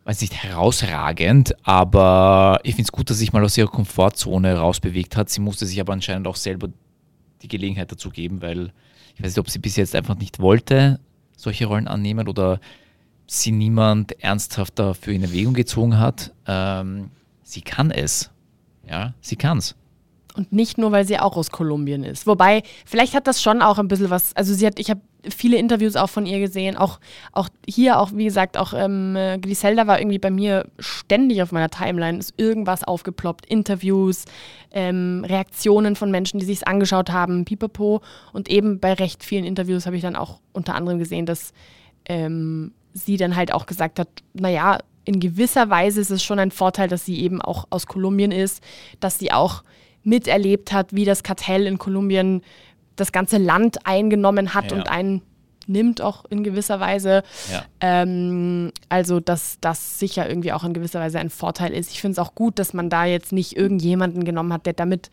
weiß 0.04 0.22
nicht 0.22 0.34
herausragend, 0.34 1.56
aber 1.66 2.60
ich 2.64 2.76
finde 2.76 2.88
es 2.88 2.92
gut, 2.92 3.10
dass 3.10 3.20
sich 3.20 3.34
mal 3.34 3.44
aus 3.44 3.58
ihrer 3.58 3.70
Komfortzone 3.70 4.58
rausbewegt 4.58 5.16
hat. 5.16 5.30
Sie 5.30 5.42
musste 5.42 5.66
sich 5.66 5.80
aber 5.80 5.94
anscheinend 5.94 6.28
auch 6.28 6.36
selber 6.36 6.70
die 7.42 7.48
Gelegenheit 7.48 7.92
dazu 7.92 8.10
geben, 8.10 8.42
weil 8.42 8.72
ich 9.16 9.22
weiß 9.24 9.32
nicht, 9.32 9.40
ob 9.40 9.50
sie 9.50 9.60
bis 9.60 9.76
jetzt 9.76 9.96
einfach 9.96 10.18
nicht 10.18 10.40
wollte, 10.40 11.00
solche 11.36 11.66
Rollen 11.66 11.88
annehmen 11.88 12.28
oder 12.28 12.60
sie 13.28 13.52
niemand 13.52 14.22
ernsthaft 14.24 14.80
dafür 14.80 15.14
in 15.14 15.24
Erwägung 15.24 15.54
gezogen 15.54 16.00
hat. 16.00 16.34
Ähm, 16.48 17.12
sie 17.44 17.62
kann 17.62 17.92
es. 17.92 18.32
Ja, 18.88 19.14
sie 19.22 19.36
kann 19.36 19.60
es. 19.60 19.76
Und 20.36 20.54
nicht 20.54 20.78
nur, 20.78 20.92
weil 20.92 21.06
sie 21.06 21.20
auch 21.20 21.36
aus 21.36 21.52
Kolumbien 21.52 22.04
ist. 22.04 22.26
Wobei, 22.26 22.64
vielleicht 22.86 23.14
hat 23.14 23.28
das 23.28 23.42
schon 23.42 23.62
auch 23.62 23.80
ein 23.80 23.88
bisschen 23.88 24.10
was, 24.10 24.36
also 24.36 24.54
sie 24.54 24.66
hat, 24.66 24.80
ich 24.80 24.90
habe 24.90 25.02
viele 25.30 25.58
Interviews 25.58 25.96
auch 25.96 26.10
von 26.10 26.26
ihr 26.26 26.40
gesehen. 26.40 26.78
Auch, 26.78 27.00
auch 27.32 27.50
hier, 27.68 28.00
auch 28.00 28.12
wie 28.14 28.26
gesagt, 28.26 28.58
auch 28.58 28.74
ähm, 28.74 29.18
Griselda 29.42 29.88
war 29.88 30.00
irgendwie 30.00 30.20
bei 30.20 30.32
mir 30.32 30.68
ständig 30.80 31.42
auf 31.44 31.52
meiner 31.52 31.70
Timeline, 31.70 32.18
ist 32.18 32.34
irgendwas 32.38 32.84
aufgeploppt. 32.84 33.46
Interviews, 33.46 34.26
ähm, 34.72 35.26
Reaktionen 35.28 35.96
von 35.96 36.12
Menschen, 36.12 36.40
die 36.40 36.46
sich 36.46 36.68
angeschaut 36.68 37.12
haben, 37.12 37.46
pipapo. 37.46 38.02
Und 38.34 38.50
eben 38.50 38.80
bei 38.80 38.94
recht 38.94 39.24
vielen 39.24 39.46
Interviews 39.46 39.86
habe 39.86 39.96
ich 39.96 40.02
dann 40.02 40.16
auch 40.16 40.40
unter 40.54 40.76
anderem 40.76 40.98
gesehen, 40.98 41.26
dass 41.26 41.54
ähm, 42.06 42.74
sie 42.94 43.18
dann 43.18 43.36
halt 43.36 43.54
auch 43.54 43.66
gesagt 43.66 44.00
hat, 44.00 44.08
naja, 44.34 44.80
in 45.04 45.20
gewisser 45.20 45.70
Weise 45.70 46.02
ist 46.02 46.12
es 46.12 46.24
schon 46.24 46.40
ein 46.40 46.52
Vorteil, 46.52 46.88
dass 46.88 47.06
sie 47.06 47.22
eben 47.22 47.42
auch 47.42 47.66
aus 47.70 47.88
Kolumbien 47.88 48.32
ist, 48.32 48.64
dass 49.00 49.18
sie 49.18 49.32
auch 49.32 49.64
miterlebt 50.04 50.72
hat, 50.74 50.94
wie 50.94 51.06
das 51.06 51.24
Kartell 51.24 51.68
in 51.68 51.78
Kolumbien 51.78 52.42
das 52.96 53.12
ganze 53.12 53.38
Land 53.38 53.86
eingenommen 53.86 54.54
hat 54.54 54.72
Ja. 54.72 54.78
und 54.78 54.90
einnimmt 54.90 56.02
auch 56.02 56.26
in 56.30 56.44
gewisser 56.44 56.80
Weise. 56.80 57.24
Ja. 57.52 57.64
Ähm, 57.80 58.72
also, 58.90 59.20
dass 59.20 59.58
das 59.62 60.00
sicher 60.00 60.28
irgendwie 60.30 60.54
auch 60.54 60.64
in 60.64 60.74
gewisser 60.74 61.00
Weise 61.00 61.20
ein 61.20 61.30
Vorteil 61.30 61.72
ist. 61.74 61.92
Ich 61.92 62.02
finde 62.02 62.14
es 62.14 62.20
auch 62.20 62.36
gut, 62.36 62.60
dass 62.60 62.74
man 62.74 62.90
da 62.90 63.06
jetzt 63.06 63.32
nicht 63.32 63.56
irgendjemanden 63.56 64.24
genommen 64.24 64.54
hat, 64.54 64.66
der 64.66 64.74
damit 64.74 65.10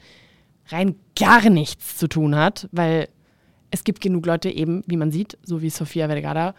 rein 0.68 0.96
gar 1.18 1.48
nichts 1.48 1.96
zu 1.96 2.08
tun 2.08 2.34
hat, 2.36 2.68
weil 2.72 3.08
es 3.70 3.84
gibt 3.84 4.00
genug 4.00 4.26
Leute 4.26 4.50
eben, 4.50 4.82
wie 4.86 4.96
man 4.96 5.10
sieht, 5.10 5.38
so 5.42 5.62
wie 5.62 5.70
Sofia 5.70 6.08
Vergara, 6.08 6.54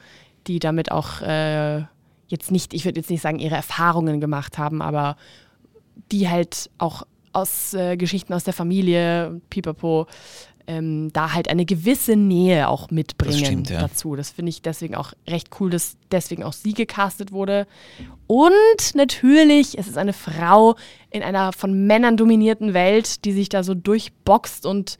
die 0.48 0.60
damit 0.60 0.92
auch 0.92 1.22
äh, 1.22 1.84
jetzt 2.28 2.52
nicht, 2.52 2.74
ich 2.74 2.86
würde 2.86 3.00
jetzt 3.00 3.10
nicht 3.10 3.22
sagen, 3.22 3.40
ihre 3.40 3.56
Erfahrungen 3.56 4.20
gemacht 4.20 4.58
haben, 4.58 4.82
aber 4.82 5.16
die 6.12 6.30
halt 6.30 6.70
auch 6.78 7.04
aus 7.34 7.74
äh, 7.74 7.98
Geschichten 7.98 8.34
aus 8.34 8.44
der 8.44 8.54
Familie, 8.54 9.42
pipapo, 9.50 10.08
ähm, 10.70 11.12
da 11.14 11.34
halt 11.34 11.50
eine 11.50 11.66
gewisse 11.66 12.16
Nähe 12.16 12.70
auch 12.70 12.92
mitbringen 12.92 13.40
Das 13.40 13.48
stimmt, 13.48 13.70
ja. 13.72 13.82
dazu. 13.82 14.16
Das 14.16 14.30
finde 14.30 14.52
ich 14.52 14.62
deswegen 14.62 14.94
auch 14.94 15.14
recht 15.28 15.50
cool, 15.60 15.72
dass 15.72 15.98
deswegen 16.12 16.44
auch 16.44 16.54
sie 16.54 16.74
gecastet 16.74 17.32
wurde. 17.32 17.66
Und 18.28 18.94
natürlich, 18.94 19.80
es 19.80 19.88
ist 19.88 19.98
eine 19.98 20.14
Frau 20.14 20.76
in 21.10 21.24
einer 21.24 21.54
von 21.54 21.88
Männern 21.88 22.18
dominierten 22.18 22.76
Welt, 22.76 23.26
die 23.26 23.32
sich 23.32 23.50
da 23.50 23.64
so 23.64 23.74
durchboxt 23.74 24.68
und 24.68 25.00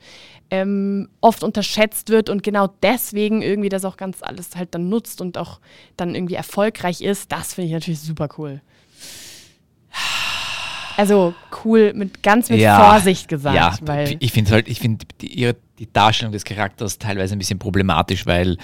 ähm, 0.50 1.08
oft 1.20 1.44
unterschätzt 1.44 2.08
wird 2.08 2.28
und 2.30 2.42
genau 2.42 2.68
deswegen 2.82 3.40
irgendwie 3.40 3.68
das 3.68 3.84
auch 3.84 3.96
ganz 3.96 4.22
alles 4.22 4.56
halt 4.56 4.74
dann 4.74 4.88
nutzt 4.88 5.20
und 5.20 5.38
auch 5.38 5.60
dann 5.96 6.16
irgendwie 6.16 6.34
erfolgreich 6.34 7.00
ist. 7.00 7.30
Das 7.30 7.54
finde 7.54 7.68
ich 7.68 7.74
natürlich 7.74 8.00
super 8.00 8.28
cool. 8.38 8.60
Also 10.96 11.34
cool, 11.64 11.92
mit 11.94 12.22
ganz 12.22 12.50
mit 12.50 12.60
Vorsicht 12.62 13.28
gesagt, 13.28 13.56
Ja, 13.56 13.74
weil 13.82 14.16
ich 14.20 14.32
finde 14.32 14.50
halt, 14.52 14.68
ich 14.68 14.80
finde 14.80 15.06
die, 15.20 15.32
ihre- 15.40 15.56
die 15.78 15.90
Darstellung 15.92 16.32
des 16.32 16.44
Charakters 16.44 16.98
teilweise 16.98 17.34
ein 17.34 17.38
bisschen 17.38 17.58
problematisch, 17.58 18.26
weil 18.26 18.56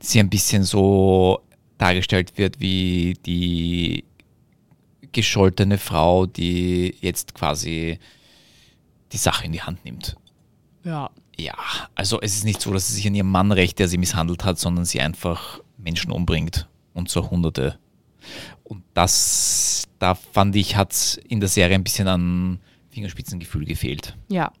sie 0.00 0.20
ein 0.20 0.28
bisschen 0.30 0.62
so 0.64 1.40
dargestellt 1.78 2.36
wird 2.36 2.60
wie 2.60 3.14
die 3.24 4.04
gescholtene 5.12 5.78
Frau, 5.78 6.26
die 6.26 6.94
jetzt 7.00 7.34
quasi 7.34 7.98
die 9.12 9.16
Sache 9.16 9.44
in 9.46 9.52
die 9.52 9.62
Hand 9.62 9.84
nimmt. 9.84 10.16
ja, 10.84 11.10
Ja, 11.38 11.54
also 11.94 12.20
es 12.20 12.34
ist 12.36 12.44
nicht 12.44 12.60
so, 12.60 12.72
dass 12.72 12.88
sie 12.88 12.94
sich 12.94 13.06
an 13.06 13.14
ihrem 13.14 13.30
Mann 13.30 13.50
rächt, 13.50 13.78
der 13.78 13.88
sie 13.88 13.96
misshandelt 13.98 14.44
hat, 14.44 14.58
sondern 14.58 14.84
sie 14.84 15.00
einfach 15.00 15.60
Menschen 15.78 16.12
umbringt 16.12 16.68
und 16.92 17.08
so 17.08 17.30
Hunderte. 17.30 17.78
Und 18.64 18.82
das, 18.94 19.84
da 19.98 20.14
fand 20.14 20.54
ich, 20.56 20.76
hat 20.76 21.20
in 21.28 21.40
der 21.40 21.48
Serie 21.48 21.74
ein 21.74 21.84
bisschen 21.84 22.08
an 22.08 22.60
Fingerspitzengefühl 22.90 23.64
gefehlt. 23.64 24.16
ja. 24.28 24.52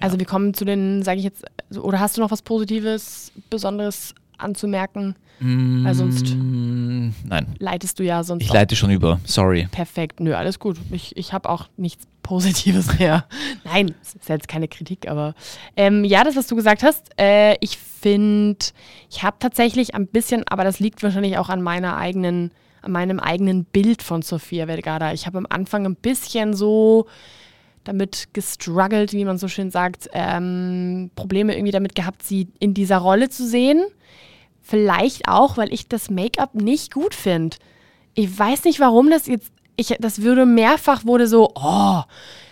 Also 0.00 0.18
wir 0.18 0.26
kommen 0.26 0.52
zu 0.52 0.64
den, 0.64 1.02
sage 1.02 1.18
ich 1.18 1.24
jetzt, 1.24 1.44
oder 1.78 2.00
hast 2.00 2.16
du 2.16 2.20
noch 2.20 2.30
was 2.32 2.42
Positives, 2.42 3.32
Besonderes 3.48 4.12
anzumerken? 4.36 5.14
Weil 5.40 5.94
sonst 5.94 6.34
Mm, 6.34 7.10
Nein, 7.24 7.54
leitest 7.58 7.98
du 7.98 8.02
ja 8.04 8.22
sonst 8.22 8.42
ich 8.42 8.52
leite 8.52 8.76
schon 8.76 8.90
über. 8.90 9.20
Sorry. 9.24 9.68
perfekt. 9.70 10.20
Nö, 10.20 10.34
alles 10.34 10.58
gut. 10.58 10.78
Ich, 10.90 11.16
ich 11.16 11.32
habe 11.32 11.48
auch 11.48 11.68
nichts 11.76 12.06
Positives 12.22 12.98
mehr. 12.98 13.24
Nein, 13.64 13.94
es 14.02 14.14
ist 14.14 14.28
jetzt 14.28 14.48
keine 14.48 14.68
Kritik, 14.68 15.08
aber 15.08 15.34
ähm, 15.76 16.04
ja, 16.04 16.22
das, 16.24 16.36
was 16.36 16.46
du 16.48 16.56
gesagt 16.56 16.82
hast, 16.82 17.10
äh, 17.18 17.56
ich 17.60 17.78
finde, 17.78 18.58
ich 19.10 19.22
habe 19.22 19.36
tatsächlich 19.38 19.94
ein 19.94 20.06
bisschen, 20.06 20.46
aber 20.48 20.64
das 20.64 20.80
liegt 20.80 21.02
wahrscheinlich 21.02 21.38
auch 21.38 21.48
an 21.48 21.62
meiner 21.62 21.96
eigenen, 21.96 22.50
meinem 22.88 23.20
eigenen 23.20 23.64
Bild 23.64 24.02
von 24.02 24.22
Sofia 24.22 24.66
Vergara. 24.66 25.12
Ich 25.12 25.26
habe 25.26 25.38
am 25.38 25.46
Anfang 25.48 25.86
ein 25.86 25.96
bisschen 25.96 26.54
so 26.54 27.06
damit 27.84 28.28
gestruggelt, 28.32 29.12
wie 29.12 29.24
man 29.24 29.38
so 29.38 29.48
schön 29.48 29.70
sagt, 29.70 30.08
ähm, 30.12 31.10
Probleme 31.14 31.54
irgendwie 31.54 31.72
damit 31.72 31.94
gehabt, 31.94 32.22
sie 32.22 32.48
in 32.58 32.74
dieser 32.74 32.98
Rolle 32.98 33.28
zu 33.28 33.46
sehen. 33.46 33.84
Vielleicht 34.62 35.28
auch, 35.28 35.58
weil 35.58 35.72
ich 35.72 35.88
das 35.88 36.10
Make-up 36.10 36.54
nicht 36.54 36.92
gut 36.92 37.14
finde. 37.14 37.56
Ich 38.14 38.36
weiß 38.38 38.64
nicht, 38.64 38.80
warum 38.80 39.10
das 39.10 39.26
jetzt. 39.26 39.52
Ich, 39.76 39.94
das 39.98 40.22
würde 40.22 40.46
mehrfach 40.46 41.04
wurde 41.04 41.26
so, 41.26 41.52
oh, 41.56 42.02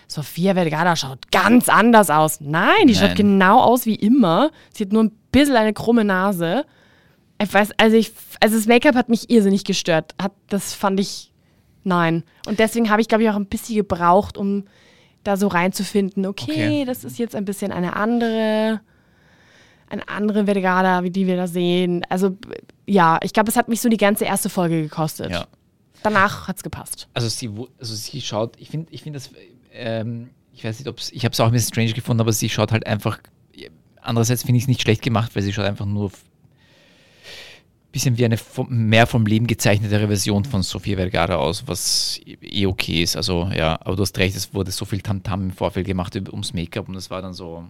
Sophia 0.07 0.53
Vergara 0.53 0.95
schaut 0.95 1.31
ganz 1.31 1.69
anders 1.69 2.09
aus. 2.09 2.39
Nein, 2.41 2.87
die 2.87 2.93
Nein. 2.93 3.07
schaut 3.07 3.15
genau 3.15 3.61
aus 3.61 3.85
wie 3.85 3.95
immer. 3.95 4.51
Sie 4.73 4.83
hat 4.83 4.91
nur 4.91 5.05
ein 5.05 5.11
bisschen 5.31 5.55
eine 5.55 5.73
krumme 5.73 6.03
Nase. 6.03 6.65
Ich 7.43 7.53
weiß, 7.53 7.71
also 7.77 7.95
ich, 7.97 8.11
also 8.39 8.55
das 8.55 8.65
Make-up 8.67 8.95
hat 8.95 9.09
mich 9.09 9.29
irrsinnig 9.29 9.63
gestört. 9.63 10.15
Hat, 10.21 10.31
das 10.47 10.73
fand 10.73 10.99
ich, 10.99 11.31
nein. 11.83 12.23
Und 12.47 12.59
deswegen 12.59 12.89
habe 12.89 13.01
ich, 13.01 13.07
glaube 13.07 13.23
ich, 13.23 13.29
auch 13.29 13.35
ein 13.35 13.45
bisschen 13.47 13.75
gebraucht, 13.75 14.37
um 14.37 14.65
da 15.23 15.37
so 15.37 15.47
reinzufinden, 15.47 16.25
okay, 16.25 16.51
Okay. 16.51 16.85
das 16.85 17.03
ist 17.03 17.17
jetzt 17.17 17.35
ein 17.35 17.45
bisschen 17.45 17.71
eine 17.71 17.95
andere, 17.95 18.81
eine 19.89 20.07
andere 20.09 20.45
Vergara, 20.45 21.03
wie 21.03 21.11
die 21.11 21.27
wir 21.27 21.35
da 21.37 21.47
sehen. 21.47 22.05
Also 22.09 22.37
ja, 22.85 23.19
ich 23.23 23.31
glaube, 23.33 23.49
es 23.49 23.55
hat 23.55 23.69
mich 23.69 23.79
so 23.81 23.87
die 23.89 23.97
ganze 23.97 24.25
erste 24.25 24.49
Folge 24.49 24.81
gekostet. 24.81 25.31
Ja. 25.31 25.45
Danach 26.01 26.47
hat 26.49 26.57
es 26.57 26.63
gepasst. 26.63 27.07
Also 27.13 27.29
sie, 27.29 27.49
also 27.79 27.95
sie 27.95 28.19
schaut, 28.21 28.59
ich 28.59 28.69
finde, 28.69 28.87
ich 28.91 29.03
finde 29.03 29.17
das, 29.17 29.29
ähm, 29.71 30.29
ich 30.53 30.65
weiß 30.65 30.79
nicht, 30.79 30.87
ob 30.89 30.97
ich 30.99 31.23
habe 31.23 31.31
es 31.31 31.39
auch 31.39 31.45
ein 31.47 31.51
bisschen 31.53 31.69
strange 31.73 31.93
gefunden, 31.93 32.19
aber 32.19 32.33
sie 32.33 32.49
schaut 32.49 32.73
halt 32.73 32.85
einfach, 32.85 33.19
andererseits 34.01 34.43
finde 34.43 34.57
ich 34.57 34.63
es 34.63 34.67
nicht 34.67 34.81
schlecht 34.81 35.01
gemacht, 35.01 35.33
weil 35.35 35.43
sie 35.43 35.53
schaut 35.53 35.65
einfach 35.65 35.85
nur 35.85 36.11
bisschen 37.93 38.17
wie 38.17 38.25
eine 38.25 38.37
mehr 38.67 39.07
vom 39.07 39.25
Leben 39.25 39.47
gezeichnetere 39.47 40.07
Version 40.07 40.43
von 40.43 40.61
Sofia 40.63 40.97
Vergara 40.97 41.35
aus, 41.35 41.63
was 41.67 42.19
eh 42.41 42.65
okay 42.65 43.03
ist. 43.03 43.15
Also 43.15 43.49
ja, 43.55 43.79
aber 43.81 43.95
du 43.95 44.01
hast 44.01 44.17
recht, 44.17 44.35
es 44.35 44.53
wurde 44.53 44.71
so 44.71 44.83
viel 44.83 44.99
Tamtam 45.01 45.43
im 45.43 45.51
Vorfeld 45.51 45.87
gemacht 45.87 46.15
ums 46.15 46.53
Make-up 46.53 46.87
und 46.89 46.95
das 46.95 47.09
war 47.09 47.21
dann 47.21 47.33
so, 47.33 47.63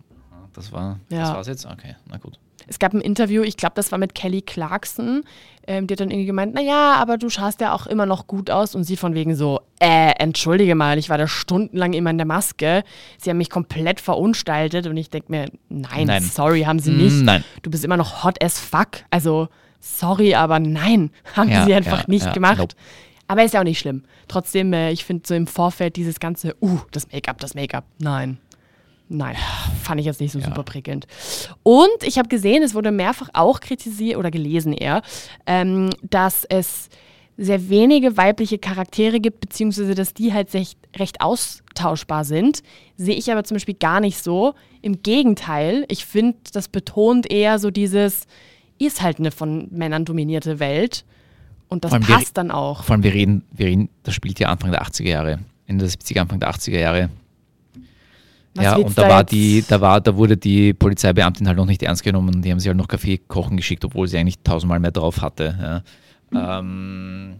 das 0.53 0.71
war, 0.71 0.99
das 1.09 1.19
Ja. 1.19 1.35
war's 1.35 1.47
jetzt? 1.47 1.65
Okay, 1.65 1.95
na 2.09 2.17
gut. 2.17 2.39
Es 2.65 2.79
gab 2.79 2.93
ein 2.93 3.01
Interview, 3.01 3.41
ich 3.43 3.57
glaube, 3.57 3.73
das 3.75 3.91
war 3.91 3.99
mit 3.99 4.15
Kelly 4.15 4.41
Clarkson. 4.41 5.23
Ähm, 5.67 5.85
die 5.85 5.93
hat 5.95 5.99
dann 5.99 6.09
irgendwie 6.11 6.27
gemeint, 6.27 6.53
naja, 6.53 6.93
aber 6.95 7.17
du 7.17 7.29
schaust 7.29 7.59
ja 7.59 7.73
auch 7.73 7.87
immer 7.87 8.05
noch 8.05 8.25
gut 8.25 8.49
aus. 8.49 8.73
Und 8.73 8.85
sie 8.85 8.95
von 8.95 9.13
wegen 9.15 9.35
so, 9.35 9.59
äh, 9.81 10.11
entschuldige 10.17 10.73
mal, 10.73 10.97
ich 10.97 11.09
war 11.09 11.17
da 11.17 11.27
stundenlang 11.27 11.91
immer 11.91 12.09
in 12.11 12.17
der 12.17 12.25
Maske. 12.27 12.83
Sie 13.17 13.29
haben 13.29 13.37
mich 13.37 13.49
komplett 13.49 13.99
verunstaltet. 13.99 14.87
Und 14.87 14.95
ich 14.95 15.09
denke 15.09 15.29
mir, 15.29 15.49
nein, 15.67 16.07
Nein. 16.07 16.23
sorry, 16.23 16.61
haben 16.61 16.79
sie 16.79 16.91
nicht. 16.91 17.21
nein. 17.23 17.43
Du 17.63 17.69
bist 17.69 17.83
immer 17.83 17.97
noch 17.97 18.23
hot 18.23 18.41
as 18.41 18.57
fuck. 18.59 18.91
Also, 19.09 19.49
sorry, 19.83 20.35
aber 20.35 20.59
nein, 20.59 21.11
haben 21.35 21.49
Ja, 21.49 21.65
sie 21.65 21.73
einfach 21.73 21.99
ja, 21.99 22.05
nicht 22.07 22.25
ja, 22.25 22.33
gemacht. 22.33 22.57
nope. 22.57 22.75
Aber 23.27 23.43
ist 23.43 23.53
ja 23.53 23.61
auch 23.61 23.65
nicht 23.65 23.79
schlimm. 23.79 24.03
Trotzdem, 24.27 24.73
äh, 24.73 24.91
ich 24.91 25.05
finde 25.05 25.23
so 25.25 25.33
im 25.33 25.47
Vorfeld 25.47 25.95
dieses 25.95 26.19
ganze, 26.19 26.55
uh, 26.61 26.79
das 26.91 27.11
Make-up, 27.11 27.39
das 27.39 27.55
Make-up. 27.55 27.85
Nein. 27.99 28.37
Nein, 29.09 29.35
fand 29.83 29.99
ich 29.99 30.05
jetzt 30.07 30.21
nicht 30.21 30.31
so 30.31 30.39
super 30.39 30.63
prickelnd. 30.63 31.07
Und 31.61 32.03
ich 32.03 32.17
habe 32.17 32.29
gesehen, 32.29 32.63
es 32.63 32.73
wurde 32.73 32.91
mehrfach 32.91 33.29
auch 33.33 33.59
kritisiert 33.59 34.17
oder 34.17 34.31
gelesen 34.31 34.73
eher, 34.73 35.01
ähm, 35.45 35.89
dass 36.01 36.45
es 36.45 36.89
sehr 37.37 37.69
wenige 37.69 38.17
weibliche 38.17 38.57
Charaktere 38.59 39.19
gibt, 39.19 39.39
beziehungsweise 39.39 39.93
dass 39.93 40.13
die 40.13 40.33
halt 40.33 40.53
recht, 40.53 40.77
recht 40.95 41.21
austauschbar 41.21 42.23
sind. 42.25 42.63
Sehe 42.95 43.15
ich 43.15 43.31
aber 43.31 43.43
zum 43.43 43.55
Beispiel 43.55 43.75
gar 43.75 43.99
nicht 43.99 44.23
so. 44.23 44.53
Im 44.81 45.03
Gegenteil, 45.03 45.85
ich 45.89 46.05
finde, 46.05 46.37
das 46.53 46.67
betont 46.67 47.29
eher 47.29 47.59
so 47.59 47.71
dieses, 47.71 48.25
ist 48.85 49.01
halt 49.01 49.19
eine 49.19 49.31
von 49.31 49.67
Männern 49.71 50.05
dominierte 50.05 50.59
Welt. 50.59 51.05
Und 51.69 51.83
das 51.83 51.91
allem 51.93 52.07
wir- 52.07 52.15
passt 52.15 52.37
dann 52.37 52.51
auch. 52.51 52.83
Vor 52.83 52.93
allem, 52.93 53.03
wir 53.03 53.13
reden, 53.13 53.43
wir 53.51 53.65
reden, 53.67 53.89
das 54.03 54.13
spielt 54.13 54.39
ja 54.39 54.49
Anfang 54.49 54.71
der 54.71 54.83
80er 54.83 55.07
Jahre, 55.09 55.39
Ende 55.65 55.85
der 55.85 55.91
70er, 55.91 56.21
Anfang 56.21 56.39
der 56.39 56.49
80er 56.51 56.79
Jahre. 56.79 57.09
Was 58.55 58.65
ja, 58.65 58.75
und 58.75 58.95
da 58.95 59.03
da 59.03 59.09
war 59.09 59.23
die, 59.23 59.63
da 59.67 59.81
war, 59.81 59.99
da 59.99 60.15
wurde 60.15 60.37
die 60.37 60.73
Polizeibeamtin 60.73 61.47
halt 61.47 61.57
noch 61.57 61.65
nicht 61.65 61.81
ernst 61.81 62.03
genommen. 62.03 62.43
Die 62.43 62.51
haben 62.51 62.59
sie 62.59 62.69
halt 62.69 62.77
noch 62.77 62.87
Kaffee 62.87 63.17
kochen 63.17 63.57
geschickt, 63.57 63.83
obwohl 63.83 64.07
sie 64.07 64.17
eigentlich 64.19 64.37
tausendmal 64.43 64.79
mehr 64.79 64.91
drauf 64.91 65.21
hatte. 65.23 65.83
Ja. 66.31 66.59
Ähm, 66.59 67.37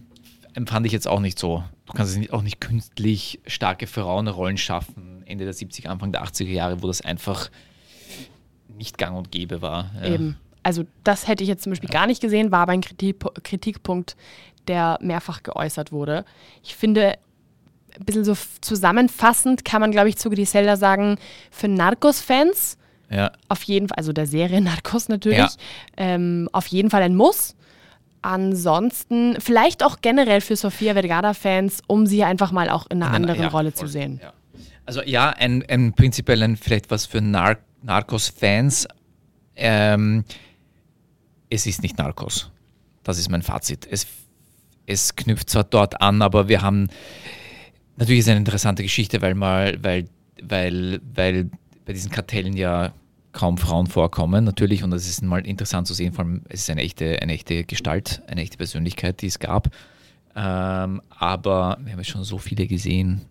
empfand 0.54 0.86
ich 0.86 0.92
jetzt 0.92 1.06
auch 1.06 1.20
nicht 1.20 1.38
so. 1.38 1.62
Du 1.86 1.92
kannst 1.92 2.18
auch 2.32 2.42
nicht 2.42 2.60
künstlich 2.60 3.38
starke 3.46 3.86
Frauenrollen 3.86 4.56
schaffen, 4.56 5.22
Ende 5.26 5.44
der 5.44 5.54
70er, 5.54 5.86
Anfang 5.86 6.10
der 6.10 6.24
80er 6.24 6.50
Jahre, 6.50 6.82
wo 6.82 6.88
das 6.88 7.00
einfach 7.00 7.48
nicht 8.76 8.98
gang 8.98 9.16
und 9.16 9.30
gäbe 9.30 9.62
war. 9.62 9.90
Ja. 10.02 10.14
Eben. 10.14 10.36
Also 10.64 10.82
das 11.04 11.28
hätte 11.28 11.42
ich 11.44 11.48
jetzt 11.48 11.62
zum 11.62 11.70
Beispiel 11.70 11.90
gar 11.90 12.06
nicht 12.08 12.20
gesehen, 12.20 12.50
war 12.50 12.60
aber 12.60 12.72
ein 12.72 12.80
Kritik 12.80 13.24
Kritikpunkt, 13.44 14.16
der 14.66 14.98
mehrfach 15.00 15.42
geäußert 15.44 15.92
wurde. 15.92 16.24
Ich 16.62 16.74
finde, 16.74 17.16
ein 17.98 18.04
bisschen 18.04 18.24
so 18.24 18.34
zusammenfassend 18.60 19.64
kann 19.64 19.80
man, 19.80 19.92
glaube 19.92 20.08
ich, 20.08 20.16
zu 20.16 20.28
Griselda 20.30 20.76
sagen, 20.76 21.16
für 21.52 21.68
Narcos-Fans 21.68 22.76
Ja. 23.10 23.30
Auf 23.48 23.62
jeden 23.62 23.86
Fall, 23.88 23.96
also 23.98 24.12
der 24.12 24.26
Serie 24.26 24.60
Narcos 24.60 25.08
natürlich. 25.08 25.38
Ja. 25.38 25.48
Ähm, 25.96 26.48
auf 26.52 26.66
jeden 26.66 26.90
Fall 26.90 27.02
ein 27.02 27.14
Muss. 27.14 27.54
Ansonsten 28.22 29.36
vielleicht 29.38 29.82
auch 29.84 29.98
generell 30.00 30.40
für 30.40 30.56
Sofia 30.56 30.94
Vergara-Fans, 30.94 31.82
um 31.86 32.06
sie 32.06 32.24
einfach 32.24 32.52
mal 32.52 32.70
auch 32.70 32.86
in 32.86 33.02
einer 33.02 33.08
In 33.08 33.08
einer- 33.08 33.16
anderen 33.16 33.42
ja, 33.42 33.48
Rolle 33.48 33.70
voll. 33.70 33.86
zu 33.86 33.92
sehen. 33.92 34.20
Also 34.86 35.02
ja, 35.02 35.28
ein, 35.30 35.62
ein 35.68 35.92
prinzipiell 35.92 36.42
ein, 36.42 36.56
vielleicht 36.56 36.90
was 36.90 37.04
für 37.06 37.20
Nar 37.20 37.58
Narcos-Fans. 37.82 38.88
Ähm, 39.56 40.24
es 41.50 41.66
ist 41.66 41.82
nicht 41.82 41.98
Narcos. 41.98 42.50
Das 43.02 43.18
ist 43.18 43.30
mein 43.30 43.42
Fazit. 43.42 43.86
Es, 43.90 44.06
es 44.86 45.14
knüpft 45.14 45.50
zwar 45.50 45.64
dort 45.64 46.00
an, 46.00 46.22
aber 46.22 46.48
wir 46.48 46.62
haben 46.62 46.88
natürlich 47.96 48.20
ist 48.20 48.26
es 48.26 48.30
eine 48.30 48.40
interessante 48.40 48.82
Geschichte, 48.82 49.22
weil 49.22 49.34
mal, 49.34 49.78
weil, 49.82 50.06
weil, 50.42 51.00
weil 51.14 51.50
bei 51.84 51.92
diesen 51.92 52.10
Kartellen 52.10 52.56
ja 52.56 52.92
kaum 53.32 53.58
Frauen 53.58 53.86
vorkommen, 53.86 54.44
natürlich, 54.44 54.84
und 54.84 54.90
das 54.90 55.08
ist 55.08 55.22
mal 55.22 55.46
interessant 55.46 55.86
zu 55.86 55.94
sehen, 55.94 56.12
vor 56.12 56.24
allem 56.24 56.42
es 56.48 56.62
ist 56.62 56.70
eine 56.70 56.82
echte, 56.82 57.20
eine 57.20 57.32
echte 57.32 57.64
Gestalt, 57.64 58.22
eine 58.28 58.42
echte 58.42 58.56
Persönlichkeit, 58.56 59.22
die 59.22 59.26
es 59.26 59.38
gab. 59.38 59.68
Ähm, 60.36 61.00
aber 61.10 61.78
wir 61.80 61.92
haben 61.92 61.98
ja 61.98 62.04
schon 62.04 62.24
so 62.24 62.38
viele 62.38 62.66
gesehen, 62.66 63.22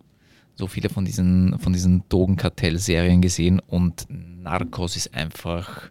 so 0.56 0.66
viele 0.66 0.88
von 0.88 1.04
diesen, 1.04 1.58
von 1.58 1.72
diesen 1.72 2.04
Drogenkartell-Serien 2.08 3.20
gesehen 3.20 3.60
und 3.60 4.06
Narcos 4.08 4.96
ist 4.96 5.14
einfach 5.14 5.90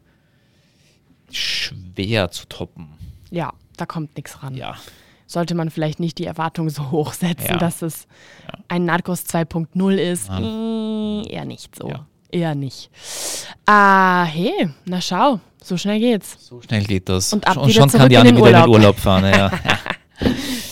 schwer 1.36 2.32
zu 2.32 2.46
toppen. 2.48 2.90
Ja, 3.32 3.52
da 3.78 3.86
kommt 3.86 4.16
nichts 4.16 4.42
ran. 4.44 4.56
Ja. 4.56 4.76
Sollte 5.26 5.56
man 5.56 5.70
vielleicht 5.72 6.00
nicht 6.00 6.18
die 6.20 6.26
Erwartung 6.26 6.70
so 6.70 6.92
hoch 6.92 7.14
setzen, 7.14 7.48
Ja. 7.52 7.58
dass 7.58 7.82
es 7.82 8.08
ein 8.68 8.86
Narcos 8.86 9.26
2.0 9.26 9.96
ist. 9.96 10.30
Mm, 10.30 11.24
Eher 11.30 11.46
nicht 11.46 11.76
so. 11.76 11.90
Ja. 11.90 12.06
Eher 12.32 12.56
nicht. 12.56 12.90
Ah, 13.66 14.24
hey, 14.26 14.70
na 14.86 15.00
schau, 15.02 15.40
so 15.64 15.78
schnell 15.78 16.00
geht's. 16.00 16.36
So 16.40 16.62
schnell 16.62 16.84
geht 16.84 17.08
das. 17.08 17.32
Und 17.32 17.46
ab 17.48 17.58
wieder 17.68 17.82
schon 17.82 17.90
kann 17.92 18.10
die 18.10 18.16
den 18.16 18.36
wieder 18.36 18.48
in 18.50 18.56
den. 18.56 18.70
Urlaub 18.70 18.98
fahren. 18.98 19.26
Ja. 19.26 19.52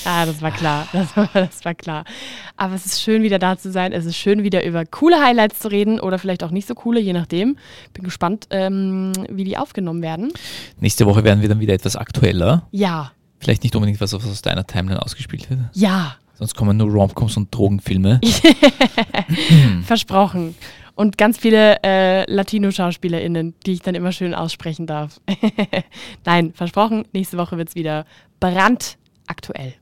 Ah, 0.05 0.25
das 0.25 0.41
war 0.41 0.51
klar. 0.51 0.87
Das 0.93 1.15
war, 1.15 1.29
das 1.33 1.63
war 1.65 1.73
klar. 1.75 2.05
Aber 2.57 2.75
es 2.75 2.85
ist 2.85 3.01
schön, 3.01 3.23
wieder 3.23 3.39
da 3.39 3.57
zu 3.57 3.71
sein. 3.71 3.91
Es 3.91 4.05
ist 4.05 4.17
schön, 4.17 4.43
wieder 4.43 4.63
über 4.65 4.85
coole 4.85 5.21
Highlights 5.23 5.59
zu 5.59 5.67
reden 5.69 5.99
oder 5.99 6.19
vielleicht 6.19 6.43
auch 6.43 6.51
nicht 6.51 6.67
so 6.67 6.75
coole, 6.75 6.99
je 6.99 7.13
nachdem. 7.13 7.57
Bin 7.93 8.03
gespannt, 8.03 8.47
ähm, 8.49 9.13
wie 9.29 9.43
die 9.43 9.57
aufgenommen 9.57 10.01
werden. 10.01 10.31
Nächste 10.79 11.05
Woche 11.05 11.23
werden 11.23 11.41
wir 11.41 11.49
dann 11.49 11.59
wieder 11.59 11.73
etwas 11.73 11.95
aktueller. 11.95 12.67
Ja, 12.71 13.11
Vielleicht 13.39 13.63
nicht 13.63 13.75
unbedingt 13.75 13.99
was, 13.99 14.13
was 14.13 14.23
aus 14.23 14.43
deiner 14.43 14.67
Timeline 14.67 15.01
ausgespielt 15.01 15.49
wird. 15.49 15.59
ja, 15.73 16.15
Sonst 16.35 16.55
kommen 16.55 16.77
nur 16.77 16.89
Romcoms 16.91 17.37
und 17.37 17.53
Drogenfilme. 17.53 18.19
versprochen. 19.85 20.55
Und 20.95 21.17
ganz 21.17 21.37
viele 21.37 21.77
äh, 21.83 22.31
Latino-SchauspielerInnen, 22.31 23.55
die 23.65 23.73
ich 23.73 23.81
dann 23.81 23.95
immer 23.95 24.11
schön 24.11 24.33
aussprechen 24.35 24.85
darf. 24.87 25.19
Nein, 26.25 26.53
versprochen, 26.53 27.05
nächste 27.13 27.37
Woche 27.37 27.57
wird 27.57 27.69
es 27.69 27.75
wieder 27.75 28.05
brandaktuell. 28.39 29.73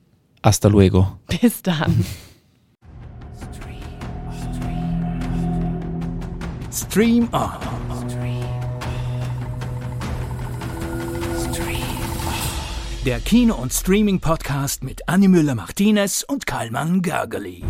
Hasta 0.43 0.69
luego. 0.69 1.19
Bis 1.27 1.61
dann. 1.61 2.05
Stream 6.71 7.27
On. 7.33 7.49
Der 13.05 13.19
Kino- 13.21 13.55
und 13.55 13.73
Streaming-Podcast 13.73 14.83
mit 14.83 15.07
Annie 15.07 15.29
Müller-Martinez 15.29 16.23
und 16.27 16.45
Karlmann 16.45 17.01
Gergely. 17.01 17.63